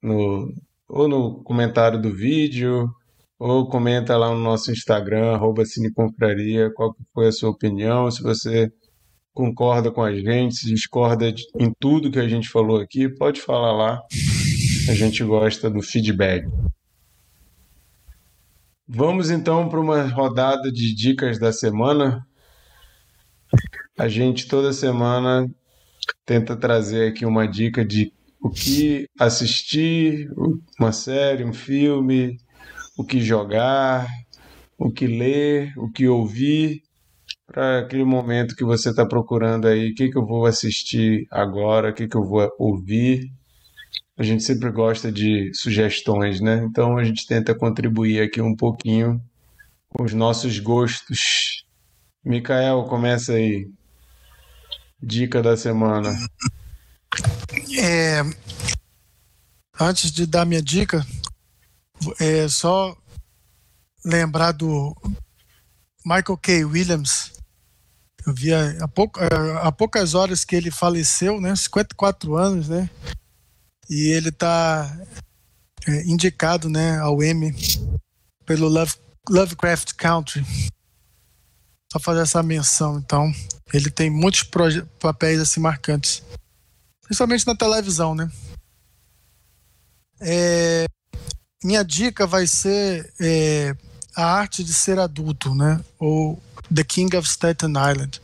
[0.01, 0.53] no,
[0.88, 2.89] ou no comentário do vídeo,
[3.39, 8.71] ou comenta lá no nosso Instagram, arroba Cineconfraria, qual foi a sua opinião, se você
[9.33, 11.27] concorda com a gente, se discorda
[11.59, 14.01] em tudo que a gente falou aqui, pode falar lá.
[14.89, 16.47] A gente gosta do feedback.
[18.88, 22.25] Vamos então para uma rodada de dicas da semana.
[23.97, 25.49] A gente toda semana
[26.25, 28.13] tenta trazer aqui uma dica de
[28.45, 30.29] o que assistir,
[30.79, 32.37] uma série, um filme,
[32.95, 34.07] o que jogar,
[34.77, 36.83] o que ler, o que ouvir,
[37.47, 41.89] para aquele momento que você está procurando aí, o que, que eu vou assistir agora,
[41.89, 43.31] o que, que eu vou ouvir.
[44.15, 46.63] A gente sempre gosta de sugestões, né?
[46.69, 49.19] Então a gente tenta contribuir aqui um pouquinho
[49.89, 51.65] com os nossos gostos.
[52.23, 53.67] Micael, começa aí.
[55.01, 56.11] Dica da semana.
[57.82, 58.22] É,
[59.80, 61.05] antes de dar minha dica,
[62.20, 62.95] é só
[64.03, 64.95] lembrar do
[66.05, 66.66] Michael K.
[66.66, 67.32] Williams.
[68.26, 69.20] Eu vi há, pouco-
[69.61, 71.55] há poucas horas que ele faleceu, né?
[71.55, 72.89] 54 anos, né?
[73.89, 74.91] E ele está
[76.05, 77.53] indicado, né, ao Emmy
[78.45, 78.95] pelo Love,
[79.30, 80.43] Lovecraft Country.
[81.91, 83.32] Só fazer essa menção, então.
[83.72, 84.43] Ele tem muitos
[84.99, 86.24] papéis assim marcantes
[87.05, 88.29] principalmente na televisão, né?
[90.19, 90.85] É,
[91.63, 93.75] minha dica vai ser é,
[94.15, 95.83] a arte de ser adulto, né?
[95.99, 96.41] Ou
[96.73, 98.21] The King of Staten Island,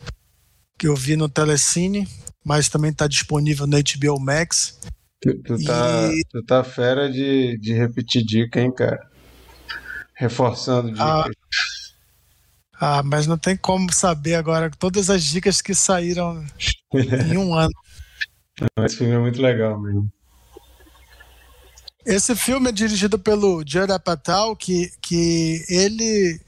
[0.78, 2.08] que eu vi no Telecine,
[2.44, 4.78] mas também está disponível no HBO Max.
[5.20, 9.08] Tu, tu tá, E- tu tá fera de, de repetir dica, hein, cara?
[10.14, 11.06] Reforçando dicas.
[11.08, 11.30] Ah,
[12.84, 16.44] Ah, mas não tem como saber agora todas as dicas que saíram
[16.92, 17.70] em um ano.
[18.78, 20.10] Esse filme é muito legal mesmo.
[22.04, 26.40] Esse filme é dirigido pelo Judd Apatow, que, que ele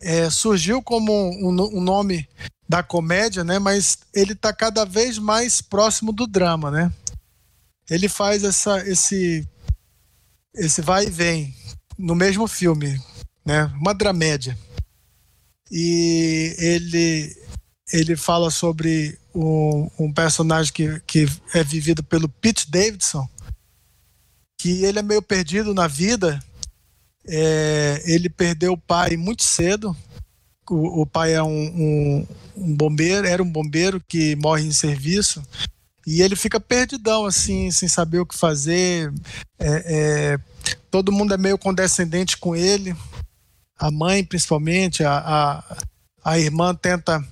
[0.00, 2.26] é, surgiu como um, um nome
[2.68, 3.58] da comédia, né?
[3.58, 6.92] Mas ele está cada vez mais próximo do drama, né?
[7.90, 9.46] Ele faz essa, esse,
[10.54, 11.54] esse vai e vem
[11.98, 12.98] no mesmo filme,
[13.44, 13.64] né?
[13.80, 14.56] Uma dramédia.
[15.70, 17.36] E ele
[17.92, 23.28] ele fala sobre um, um personagem que, que é vivido pelo Pete Davidson,
[24.58, 26.42] que ele é meio perdido na vida.
[27.26, 29.96] É, ele perdeu o pai muito cedo.
[30.68, 32.26] O, o pai é um, um,
[32.56, 35.42] um, bombeiro, era um bombeiro que morre em serviço.
[36.04, 39.12] E ele fica perdidão, assim, sem saber o que fazer.
[39.58, 39.68] É,
[40.34, 40.38] é,
[40.90, 42.96] todo mundo é meio condescendente com ele.
[43.78, 45.76] A mãe, principalmente, a, a,
[46.24, 47.24] a irmã tenta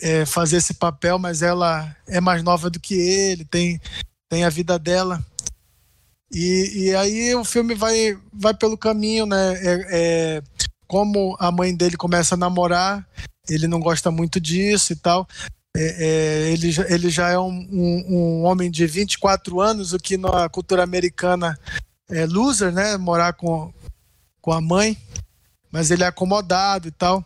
[0.00, 3.80] é, fazer esse papel, mas ela é mais nova do que ele, tem,
[4.28, 5.24] tem a vida dela.
[6.30, 9.54] E, e aí o filme vai, vai pelo caminho, né?
[9.54, 10.42] É, é,
[10.86, 13.06] como a mãe dele começa a namorar,
[13.48, 15.26] ele não gosta muito disso e tal.
[15.76, 20.16] É, é, ele, ele já é um, um, um, homem de 24 anos, o que
[20.16, 21.58] na cultura americana
[22.10, 22.96] é loser, né?
[22.96, 23.72] Morar com,
[24.40, 24.96] com a mãe,
[25.70, 27.24] mas ele é acomodado e tal.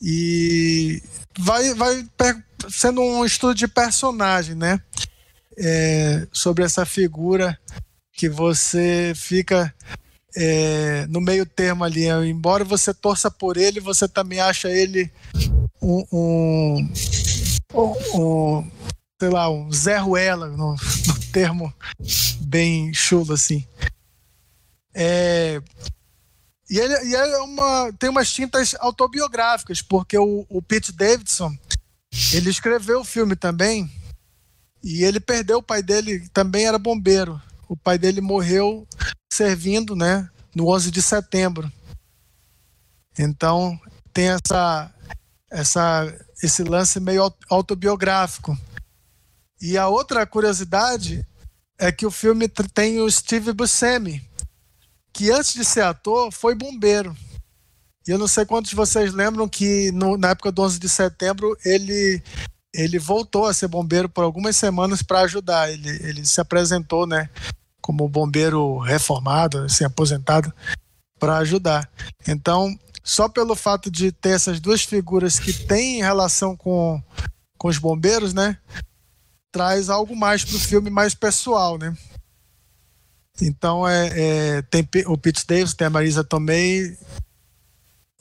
[0.00, 1.02] E
[1.38, 2.06] vai, vai
[2.70, 4.80] sendo um estudo de personagem, né?
[5.58, 7.58] É, sobre essa figura
[8.12, 9.74] que você fica
[10.36, 12.06] é, no meio termo ali.
[12.06, 15.10] Embora você torça por ele, você também acha ele
[15.80, 16.92] um, um,
[18.14, 18.70] um
[19.20, 21.72] sei lá, um Zé Ruela, no, no termo
[22.40, 23.66] bem chulo assim.
[24.94, 25.60] É,
[26.68, 31.56] e ele, e ele é uma, tem umas tintas autobiográficas, porque o, o Pete Davidson
[32.32, 33.90] ele escreveu o filme também
[34.82, 38.86] e ele perdeu o pai dele, também era bombeiro o pai dele morreu
[39.32, 41.70] servindo, né, no 11 de setembro.
[43.18, 43.78] Então,
[44.12, 44.92] tem essa,
[45.50, 48.56] essa, esse lance meio autobiográfico.
[49.60, 51.26] E a outra curiosidade
[51.78, 54.24] é que o filme tem o Steve Buscemi,
[55.16, 57.16] que antes de ser ator foi bombeiro.
[58.06, 60.88] E eu não sei quantos de vocês lembram que no, na época do 11 de
[60.90, 62.22] setembro ele
[62.74, 65.72] ele voltou a ser bombeiro por algumas semanas para ajudar.
[65.72, 67.30] Ele, ele se apresentou, né,
[67.80, 70.52] como bombeiro reformado, assim, aposentado,
[71.18, 71.90] para ajudar.
[72.28, 77.02] Então, só pelo fato de ter essas duas figuras que têm relação com,
[77.56, 78.58] com os bombeiros, né,
[79.50, 81.96] traz algo mais para o filme mais pessoal, né?
[83.40, 84.08] Então é,
[84.58, 86.96] é, tem o Pete Davis, tem a Marisa Tomei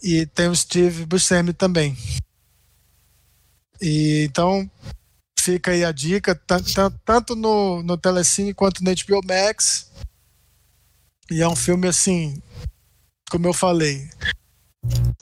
[0.04, 1.98] e tem o Steve Buscemi também.
[3.82, 4.70] E, então,
[5.40, 6.40] fica aí a dica,
[7.06, 9.92] tanto no, no Telecine quanto no HBO Max.
[11.30, 12.42] E é um filme assim,
[13.30, 14.10] como eu falei,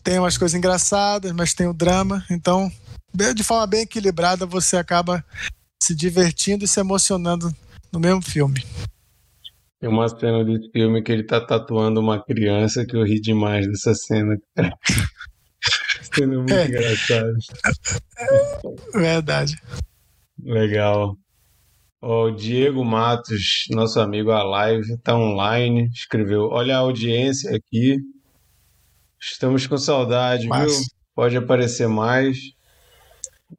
[0.04, 2.26] tem umas coisas engraçadas, mas tem o drama.
[2.30, 2.72] Então,
[3.34, 5.24] de forma bem equilibrada, você acaba
[5.82, 7.54] se divertindo e se emocionando
[7.91, 8.66] no mesmo filme.
[9.84, 13.68] Tem uma cena desse filme que ele tá tatuando uma criança que eu ri demais
[13.68, 14.74] dessa cena, cara.
[16.02, 16.68] Sendo muito é.
[16.68, 17.34] engraçado.
[18.94, 19.58] Verdade.
[20.42, 21.18] Legal.
[22.02, 27.98] O Diego Matos, nosso amigo a live, está online, escreveu: Olha a audiência aqui.
[29.20, 30.72] Estamos com saudade, Mas...
[30.72, 30.82] viu?
[31.14, 32.38] Pode aparecer mais.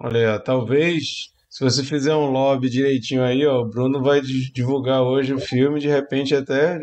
[0.00, 5.32] Olha, talvez se você fizer um lobby direitinho aí, ó, o Bruno vai divulgar hoje
[5.32, 6.80] o filme, de repente até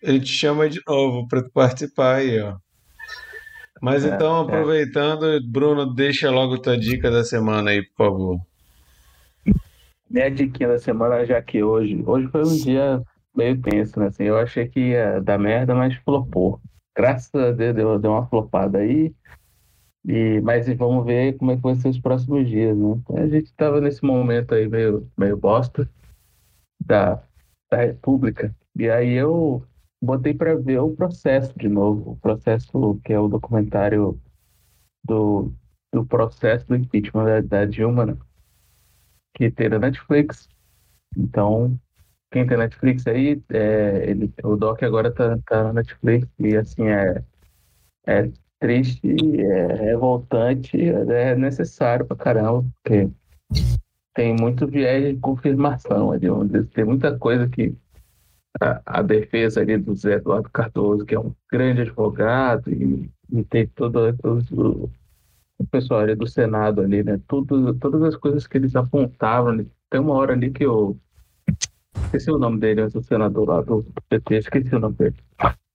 [0.00, 2.54] ele te chama de novo para participar aí, ó.
[3.82, 4.42] Mas é, então, é.
[4.42, 5.40] aproveitando, é.
[5.40, 8.38] Bruno, deixa logo tua dica da semana aí, por favor.
[10.08, 13.02] Minha dica da semana, já que hoje, hoje foi um dia
[13.36, 14.06] meio tenso, né?
[14.06, 16.60] Assim, eu achei que ia dar merda, mas flopou.
[16.96, 19.12] Graças a Deus deu, deu uma flopada aí.
[20.06, 23.00] E, mas vamos ver como é que vai ser os próximos dias, né?
[23.16, 25.88] A gente estava nesse momento aí meio, meio bosta
[26.84, 27.22] da,
[27.70, 28.54] da República.
[28.76, 29.64] E aí eu
[30.02, 32.12] botei para ver o processo de novo.
[32.12, 34.20] O processo que é o documentário
[35.04, 35.52] do,
[35.92, 38.16] do processo do impeachment da, da Dilma, né?
[39.34, 40.48] que tem na Netflix.
[41.16, 41.78] Então,
[42.30, 46.88] quem tem Netflix aí, é, ele, o Doc agora tá, tá na Netflix e assim
[46.88, 47.22] é,
[48.06, 48.30] é
[48.64, 53.10] triste, é revoltante, é necessário pra caramba, porque
[54.14, 57.74] tem muito viés de confirmação ali, onde tem muita coisa que
[58.58, 63.44] a, a, defesa ali do Zé Eduardo Cardoso, que é um grande advogado, e, e
[63.44, 64.90] tem todo, todo,
[65.58, 67.20] o pessoal ali do Senado ali, né?
[67.28, 69.56] Tudo, todas as coisas que eles apontavam.
[69.56, 69.66] Né?
[69.90, 70.96] Tem uma hora ali que eu
[72.06, 75.16] esqueci o nome dele, o senador lá do PT, esqueci o nome dele.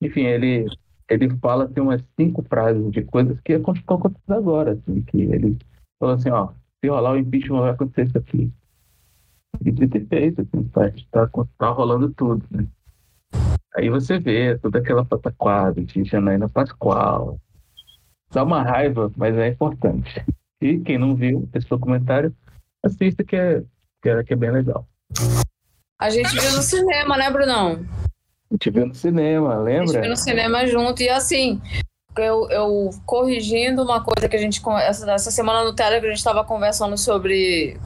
[0.02, 0.66] Enfim, ele
[1.10, 5.58] ele fala assim umas cinco frases de coisas que estão acontecendo agora, assim, que ele
[6.00, 6.50] falou assim, ó,
[6.80, 8.52] se rolar o impeachment vai acontecer isso aqui.
[9.66, 12.66] E de feito, assim, tá, tá, tá rolando tudo, né?
[13.76, 17.40] Aí você vê toda aquela pataquada de Janaína Pascoal.
[18.32, 20.24] Dá uma raiva, mas é importante.
[20.62, 22.36] E quem não viu esse documentário,
[22.84, 23.64] assista que é,
[24.02, 24.88] que é, que é bem legal.
[26.00, 27.86] A gente viu no cinema, né, Brunão?
[28.52, 30.02] A gente viu no cinema, A gente lembra?
[30.02, 31.02] viu no cinema junto.
[31.04, 31.62] E assim,
[32.18, 34.62] eu, eu corrigindo uma coisa que a gente.
[34.82, 37.78] Essa, essa semana no Telegram a gente estava conversando sobre,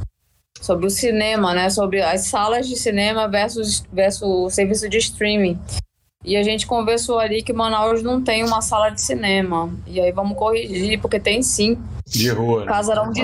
[0.61, 1.69] sobre o cinema, né?
[1.69, 5.59] Sobre as salas de cinema versus, versus o serviço de streaming.
[6.25, 9.69] E a gente conversou ali que Manaus não tem uma sala de cinema.
[9.85, 11.77] E aí vamos corrigir, porque tem sim.
[12.07, 12.61] De rua.
[12.61, 12.67] né?
[12.67, 13.21] Casarão de,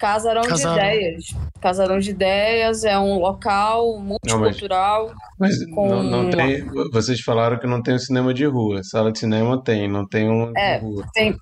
[0.00, 0.76] Ah, Casarão de Casarão.
[0.76, 1.24] Ideias.
[1.60, 5.12] Casarão de Ideias é um local multicultural.
[5.38, 6.64] Mas Com- não, não tem.
[6.92, 8.82] Vocês falaram que não tem o cinema de rua.
[8.84, 10.78] Sala de cinema tem, não tem um É.
[10.78, 11.04] de rua.
[11.12, 11.36] Tem,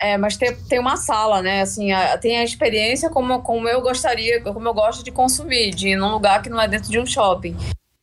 [0.00, 1.60] é, mas tem, tem uma sala, né?
[1.62, 5.88] Assim, a- tem a experiência como, como eu gostaria, como eu gosto de consumir, de
[5.88, 7.56] ir num lugar que não é dentro de um shopping.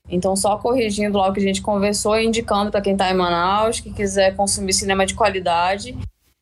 [0.10, 3.16] Então, só corrigindo lá o que a gente conversou e indicando para quem está em
[3.16, 5.98] Manaus, que quiser consumir cinema de qualidade.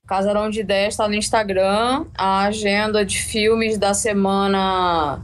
[0.08, 2.06] Casarão de Ideias está no Instagram.
[2.18, 5.22] A agenda de filmes da semana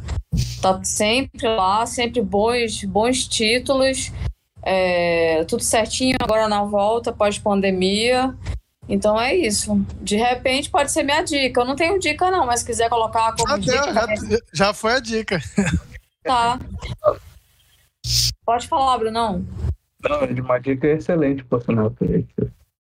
[0.62, 4.12] tá sempre lá, sempre bons, bons títulos.
[4.64, 8.34] É, tudo certinho agora na volta, pós-pandemia.
[8.88, 9.86] Então é isso.
[10.02, 11.62] De repente pode ser minha dica.
[11.62, 13.84] Eu não tenho dica, não, mas se quiser colocar como Já, dica.
[13.84, 15.40] deu, já, já foi a dica.
[16.24, 16.60] Tá.
[18.46, 19.46] Pode falar, Brunão.
[20.02, 22.26] Não, de uma dica excelente, por sinal, que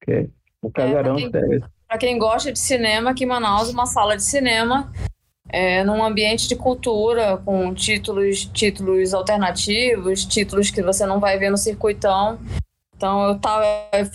[0.08, 0.28] é é
[0.62, 1.64] o casarão quem- sério.
[1.90, 4.94] Para quem gosta de cinema, aqui em Manaus, uma sala de cinema
[5.50, 11.50] é, num ambiente de cultura, com títulos, títulos alternativos, títulos que você não vai ver
[11.50, 12.40] no circuitão.
[12.96, 13.66] Então eu tava.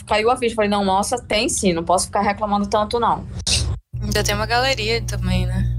[0.07, 3.27] Caiu a ficha, falei, não, nossa, tem sim, não posso ficar reclamando tanto, não.
[4.01, 5.77] Ainda tem uma galeria também, né?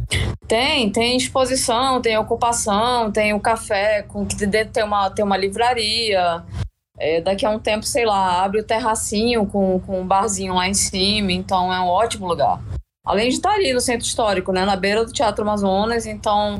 [0.49, 6.43] Tem, tem exposição, tem ocupação, tem o café, com que tem uma, tem uma livraria.
[6.97, 10.67] É, daqui a um tempo, sei lá, abre o terracinho com, com um barzinho lá
[10.67, 12.61] em cima, então é um ótimo lugar.
[13.05, 16.59] Além de estar ali no centro histórico, né, na beira do Teatro Amazonas, então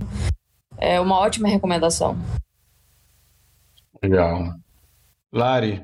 [0.77, 2.17] é uma ótima recomendação.
[4.03, 4.53] Legal.
[5.33, 5.81] Lari,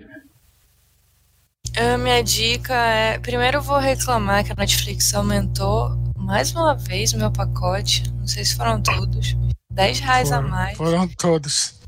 [1.77, 3.17] A minha dica é.
[3.19, 8.03] Primeiro eu vou reclamar que a Netflix aumentou mais uma vez o meu pacote.
[8.13, 9.35] Não sei se foram todos.
[9.71, 10.77] 10 reais a Foram- mais.
[10.77, 11.80] Foram todos.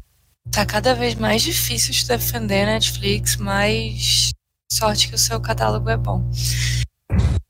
[0.52, 4.32] Tá cada vez mais difícil de defender Netflix, mas
[4.72, 6.30] sorte que o seu catálogo é bom.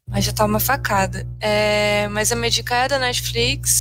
[0.09, 1.27] Mas já tá uma facada.
[1.39, 3.79] É, mas a minha dica é da Netflix,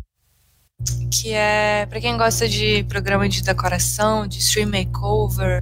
[1.11, 5.61] que é pra quem gosta de programa de decoração, de stream makeover,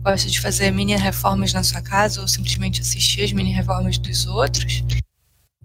[0.00, 4.26] gosta de fazer mini reformas na sua casa ou simplesmente assistir as mini reformas dos
[4.26, 4.84] outros.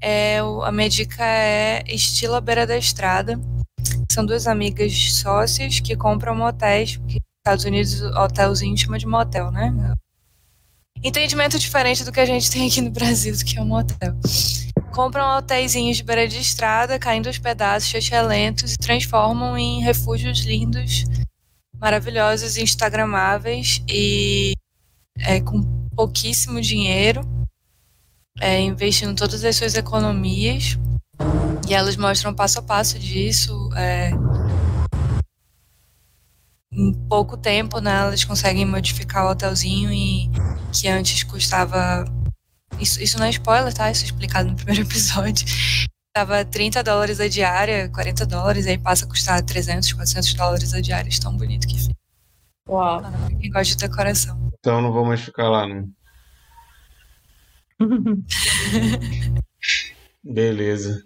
[0.01, 3.39] É, a minha dica é Estilo à Beira da Estrada.
[4.13, 9.49] São duas amigas sócias que compram motéis, porque nos Estados Unidos hotelzinho chama de motel,
[9.49, 9.73] né?
[11.03, 14.15] Entendimento diferente do que a gente tem aqui no Brasil, do que é um motel.
[14.93, 21.05] Compram hotéisinhos de beira de estrada, caindo aos pedaços, excelentes, e transformam em refúgios lindos,
[21.79, 24.53] maravilhosos, instagramáveis e
[25.17, 25.63] é, com
[25.95, 27.21] pouquíssimo dinheiro,
[28.39, 30.77] é, investindo todas as suas economias.
[31.67, 33.62] E elas mostram passo a passo disso.
[33.75, 34.11] É,
[36.75, 40.29] em pouco tempo, né, elas conseguem modificar o hotelzinho e
[40.73, 42.05] que antes custava.
[42.79, 43.91] Isso, isso não é spoiler, tá?
[43.91, 45.45] Isso é explicado no primeiro episódio.
[46.15, 50.81] Tava 30 dólares a diária, 40 dólares, aí passa a custar 300, 400 dólares a
[50.81, 51.09] diária.
[51.09, 51.93] de Tão bonito que fica.
[52.67, 53.01] Uau.
[53.39, 54.49] Quem gosta de decoração.
[54.59, 55.89] então não vou mais ficar lá, não.
[60.23, 61.03] Beleza.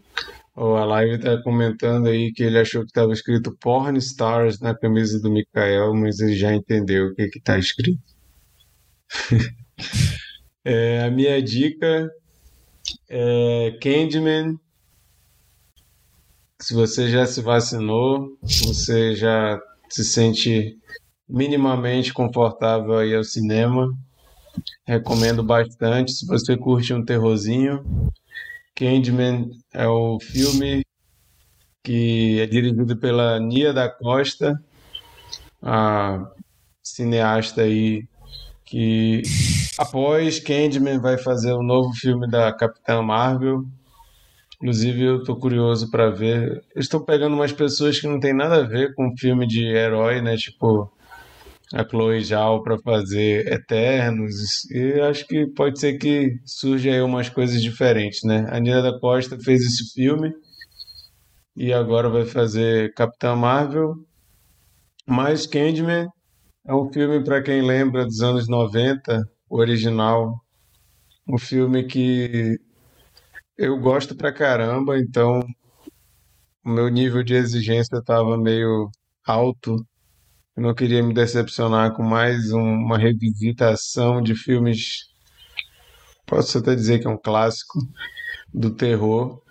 [0.57, 5.21] A live tá comentando aí que ele achou que estava escrito Porn Stars na camisa
[5.21, 8.01] do Mikael, mas ele já entendeu o que que tá escrito.
[10.69, 12.09] É, a minha dica
[13.09, 14.59] é Candyman.
[16.59, 19.57] Se você já se vacinou, você já
[19.89, 20.77] se sente
[21.29, 23.87] minimamente confortável aí ao cinema,
[24.85, 26.11] recomendo bastante.
[26.11, 27.81] Se você curte um terrorzinho,
[28.77, 30.85] Candyman é o filme
[31.83, 34.61] que é dirigido pela Nia da Costa,
[35.63, 36.29] a
[36.83, 38.07] cineasta aí
[38.63, 39.23] que
[39.79, 43.65] após Candyman vai fazer o novo filme da Capitã Marvel.
[44.57, 46.63] Inclusive eu tô curioso para ver.
[46.75, 50.37] Estão pegando umas pessoas que não tem nada a ver com filme de herói, né?
[50.37, 50.91] Tipo
[51.73, 57.29] a Chloe Zhao para fazer Eternos e acho que pode ser que surja aí umas
[57.29, 58.47] coisas diferentes, né?
[58.49, 60.33] A Nina da Costa fez esse filme
[61.55, 63.95] e agora vai fazer Capitã Marvel,
[65.05, 66.07] mas Candyman
[66.65, 70.39] é um filme para quem lembra dos anos 90, o original,
[71.27, 72.57] um filme que
[73.57, 75.41] eu gosto pra caramba, então
[76.63, 78.89] o meu nível de exigência estava meio
[79.25, 79.75] alto
[80.57, 85.05] eu não queria me decepcionar com mais um- uma revisitação de filmes,
[86.25, 87.79] posso até dizer que é um clássico
[88.53, 89.41] do terror,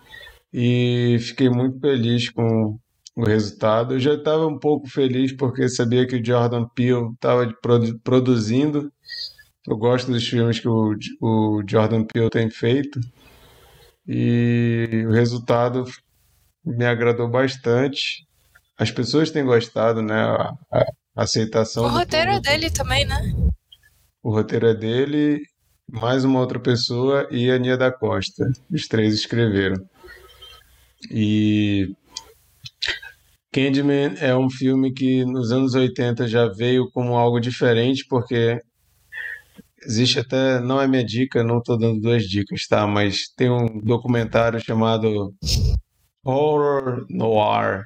[0.52, 2.78] e fiquei muito feliz com
[3.16, 3.94] o resultado.
[3.94, 7.52] Eu já estava um pouco feliz porque sabia que o Jordan Peele estava
[8.02, 8.92] produzindo.
[9.68, 13.00] Eu gosto dos filmes que o, o Jordan Peele tem feito,
[14.08, 15.84] e o resultado
[16.64, 18.25] me agradou bastante.
[18.78, 20.20] As pessoas têm gostado, né?
[20.22, 20.54] A,
[21.16, 21.84] a aceitação.
[21.84, 23.34] O roteiro é dele também, né?
[24.22, 25.40] O roteiro é dele,
[25.90, 28.44] mais uma outra pessoa e a Nia da Costa.
[28.70, 29.76] Os três escreveram.
[31.10, 31.94] E
[33.52, 38.60] Candyman é um filme que nos anos 80 já veio como algo diferente, porque
[39.82, 42.86] existe até, não é minha dica, não estou dando duas dicas, tá?
[42.86, 45.32] Mas tem um documentário chamado
[46.24, 47.84] Horror Noir,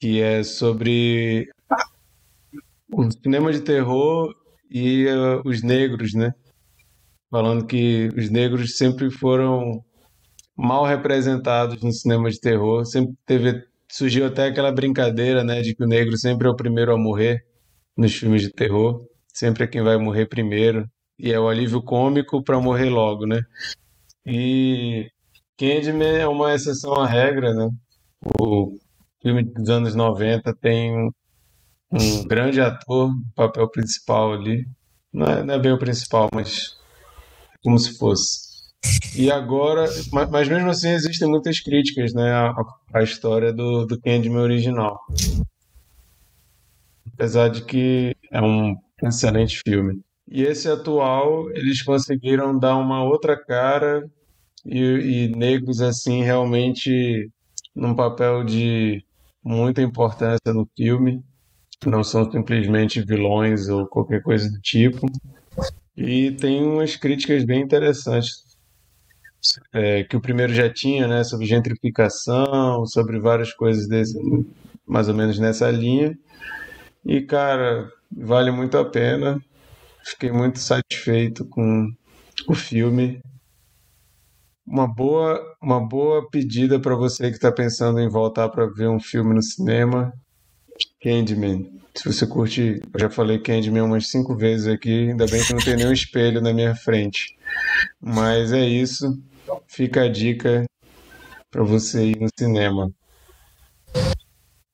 [0.00, 1.46] que é sobre
[2.90, 4.34] o cinema de terror
[4.70, 6.32] e uh, os negros, né?
[7.30, 9.84] Falando que os negros sempre foram
[10.56, 15.82] mal representados no cinema de terror, sempre teve surgiu até aquela brincadeira, né, de que
[15.82, 17.44] o negro sempre é o primeiro a morrer
[17.96, 20.88] nos filmes de terror, sempre é quem vai morrer primeiro
[21.18, 23.40] e é o alívio cômico para morrer logo, né?
[24.24, 25.10] E
[25.58, 27.68] Candyman é uma exceção à regra, né?
[28.40, 28.78] O
[29.20, 31.10] filme dos anos 90 tem
[31.92, 34.66] um grande ator papel principal ali.
[35.12, 36.76] Não é, não é bem o principal, mas
[37.62, 38.50] como se fosse.
[39.14, 42.32] E agora, mas, mas mesmo assim existem muitas críticas, né,
[42.94, 44.98] à história do, do Candyman original.
[47.12, 50.00] Apesar de que é um excelente filme.
[50.26, 54.08] E esse atual, eles conseguiram dar uma outra cara
[54.64, 57.28] e, e negros assim realmente
[57.74, 59.04] num papel de
[59.42, 61.22] muita importância no filme
[61.86, 65.06] não são simplesmente vilões ou qualquer coisa do tipo.
[65.96, 68.50] E tem umas críticas bem interessantes
[69.72, 74.18] é, que o primeiro já tinha, né, sobre gentrificação, sobre várias coisas desse,
[74.86, 76.16] mais ou menos nessa linha.
[77.04, 79.40] E cara, vale muito a pena.
[80.04, 81.90] Fiquei muito satisfeito com
[82.48, 83.20] o filme.
[84.70, 89.00] Uma boa, uma boa pedida para você que está pensando em voltar para ver um
[89.00, 90.12] filme no cinema.
[91.02, 91.68] Candyman.
[91.92, 95.60] Se você curte, eu já falei Candyman umas cinco vezes aqui, ainda bem que não
[95.60, 97.36] tem nenhum espelho na minha frente.
[98.00, 99.20] Mas é isso.
[99.66, 100.64] Fica a dica
[101.50, 102.92] para você ir no cinema.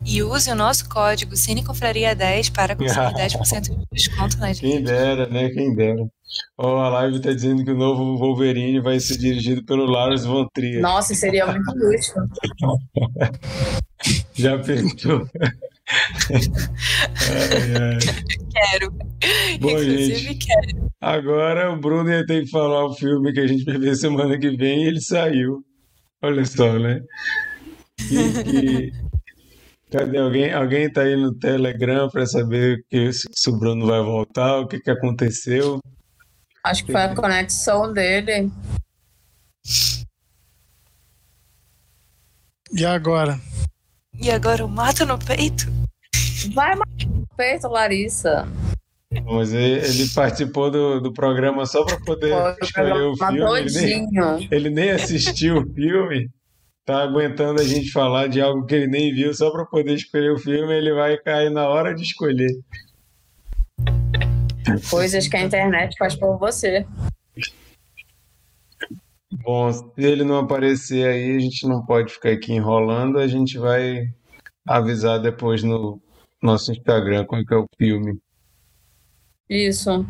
[0.07, 5.51] E use o nosso código CineConfraria10 para conseguir 10% de desconto na Quem dera, né?
[5.51, 6.07] Quem dera.
[6.57, 10.47] Oh, a live tá dizendo que o novo Wolverine vai ser dirigido pelo Lars von
[10.55, 10.81] Trier.
[10.81, 12.15] Nossa, seria muito útil.
[14.35, 15.27] Já pensou?
[16.31, 17.99] ai, ai.
[18.53, 18.91] Quero.
[19.61, 20.87] Bom, Inclusive, gente, quero.
[21.01, 24.39] Agora o Bruno ia ter que falar o filme que a gente vai ver semana
[24.39, 25.65] que vem e ele saiu.
[26.23, 27.03] Olha só, né?
[27.97, 28.93] Que, que...
[29.91, 30.53] Cadê alguém?
[30.53, 34.81] Alguém tá aí no Telegram para saber que, se o Bruno vai voltar, o que,
[34.81, 35.79] que aconteceu?
[36.65, 38.51] Acho que foi a conexão dele.
[42.73, 43.39] E agora?
[44.21, 45.67] E agora o mato no peito?
[46.53, 48.49] Vai matar no peito, Larissa.
[49.25, 53.61] Mas ele, participou do, do programa só para poder Foi, escolher o filme.
[53.61, 56.29] Ele nem, ele nem assistiu o filme.
[56.87, 60.31] Tá aguentando a gente falar de algo que ele nem viu só para poder escolher
[60.31, 60.73] o filme.
[60.73, 62.61] Ele vai cair na hora de escolher.
[64.89, 66.87] Coisas que a internet faz por você.
[69.33, 73.19] Bom, se ele não aparecer aí, a gente não pode ficar aqui enrolando.
[73.19, 74.05] A gente vai
[74.65, 76.01] avisar depois no
[76.41, 78.17] nosso Instagram qual é o filme.
[79.51, 80.07] Isso.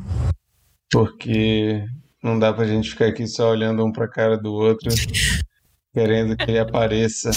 [0.93, 1.83] Porque
[2.23, 4.91] não dá pra gente ficar aqui só olhando um pra cara do outro,
[5.97, 7.31] querendo que ele apareça.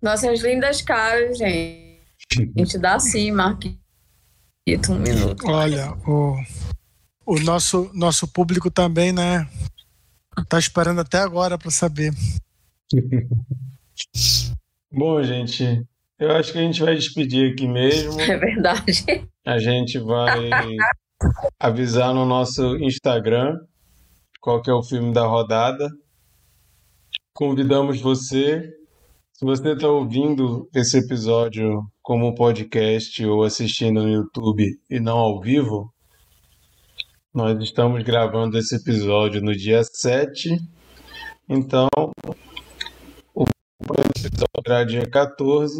[0.00, 2.00] Nossas lindas caras, gente.
[2.56, 3.76] A gente dá sim, Marquito,
[4.88, 5.46] um minuto.
[5.46, 6.34] Olha, o,
[7.26, 9.46] o nosso, nosso público também, né?
[10.48, 12.14] Tá esperando até agora para saber.
[14.90, 15.84] Bom, gente,
[16.18, 18.18] Eu acho que a gente vai despedir aqui mesmo.
[18.18, 19.04] É verdade.
[19.46, 20.48] A gente vai
[21.60, 23.58] avisar no nosso Instagram
[24.40, 25.90] qual que é o filme da rodada.
[27.34, 28.70] Convidamos você,
[29.32, 35.40] se você está ouvindo esse episódio como podcast ou assistindo no YouTube e não ao
[35.40, 35.90] vivo,
[37.34, 40.58] nós estamos gravando esse episódio no dia 7.
[41.48, 41.88] Então,
[43.34, 43.44] o
[43.94, 45.78] episódio será dia 14.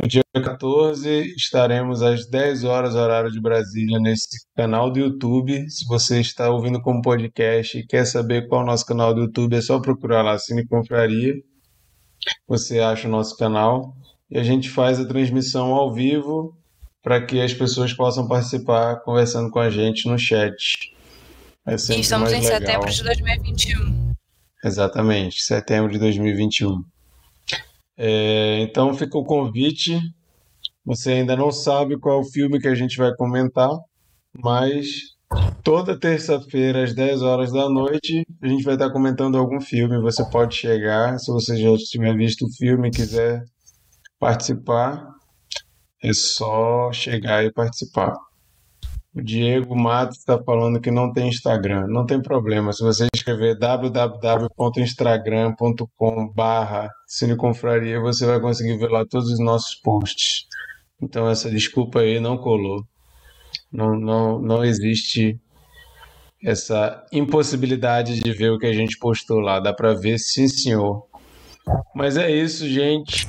[0.00, 5.68] No dia 14, estaremos às 10 horas, horário de Brasília, nesse canal do YouTube.
[5.68, 9.22] Se você está ouvindo como podcast e quer saber qual é o nosso canal do
[9.22, 11.34] YouTube, é só procurar lá Cine Confraria.
[12.46, 13.92] Você acha o nosso canal
[14.30, 16.56] e a gente faz a transmissão ao vivo
[17.02, 20.94] para que as pessoas possam participar conversando com a gente no chat.
[21.66, 22.60] É e estamos em legal.
[22.60, 24.12] setembro de 2021.
[24.64, 26.84] Exatamente, setembro de 2021.
[27.98, 29.98] É, então fica o convite.
[30.84, 33.70] Você ainda não sabe qual filme que a gente vai comentar,
[34.42, 34.86] mas
[35.64, 40.00] toda terça-feira às 10 horas da noite a gente vai estar comentando algum filme.
[40.00, 43.44] Você pode chegar, se você já tiver visto o filme e quiser
[44.18, 45.04] participar,
[46.02, 48.14] é só chegar e participar.
[49.14, 51.86] O Diego Matos está falando que não tem Instagram.
[51.88, 52.72] Não tem problema.
[52.72, 60.48] Se você escrever www.instagram.com barra cineconfraria, você vai conseguir ver lá todos os nossos posts.
[61.00, 62.84] Então essa desculpa aí não colou.
[63.72, 65.40] Não, não, não existe
[66.42, 69.58] essa impossibilidade de ver o que a gente postou lá.
[69.58, 71.06] Dá para ver, sim, senhor.
[71.94, 73.26] Mas é isso, gente.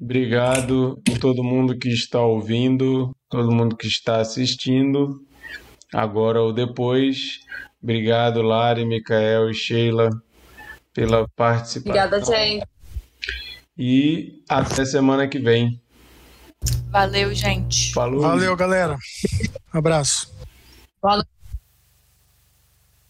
[0.00, 5.20] Obrigado a todo mundo que está ouvindo, todo mundo que está assistindo,
[5.92, 7.40] agora ou depois.
[7.82, 10.10] Obrigado, Lari, Micael e Sheila,
[10.92, 12.06] pela participação.
[12.06, 12.66] Obrigada, gente.
[13.76, 15.80] E até semana que vem.
[16.90, 17.92] Valeu, gente.
[17.92, 18.20] Falou.
[18.20, 18.96] Valeu, galera.
[19.72, 20.32] Abraço.
[21.02, 21.33] Valeu.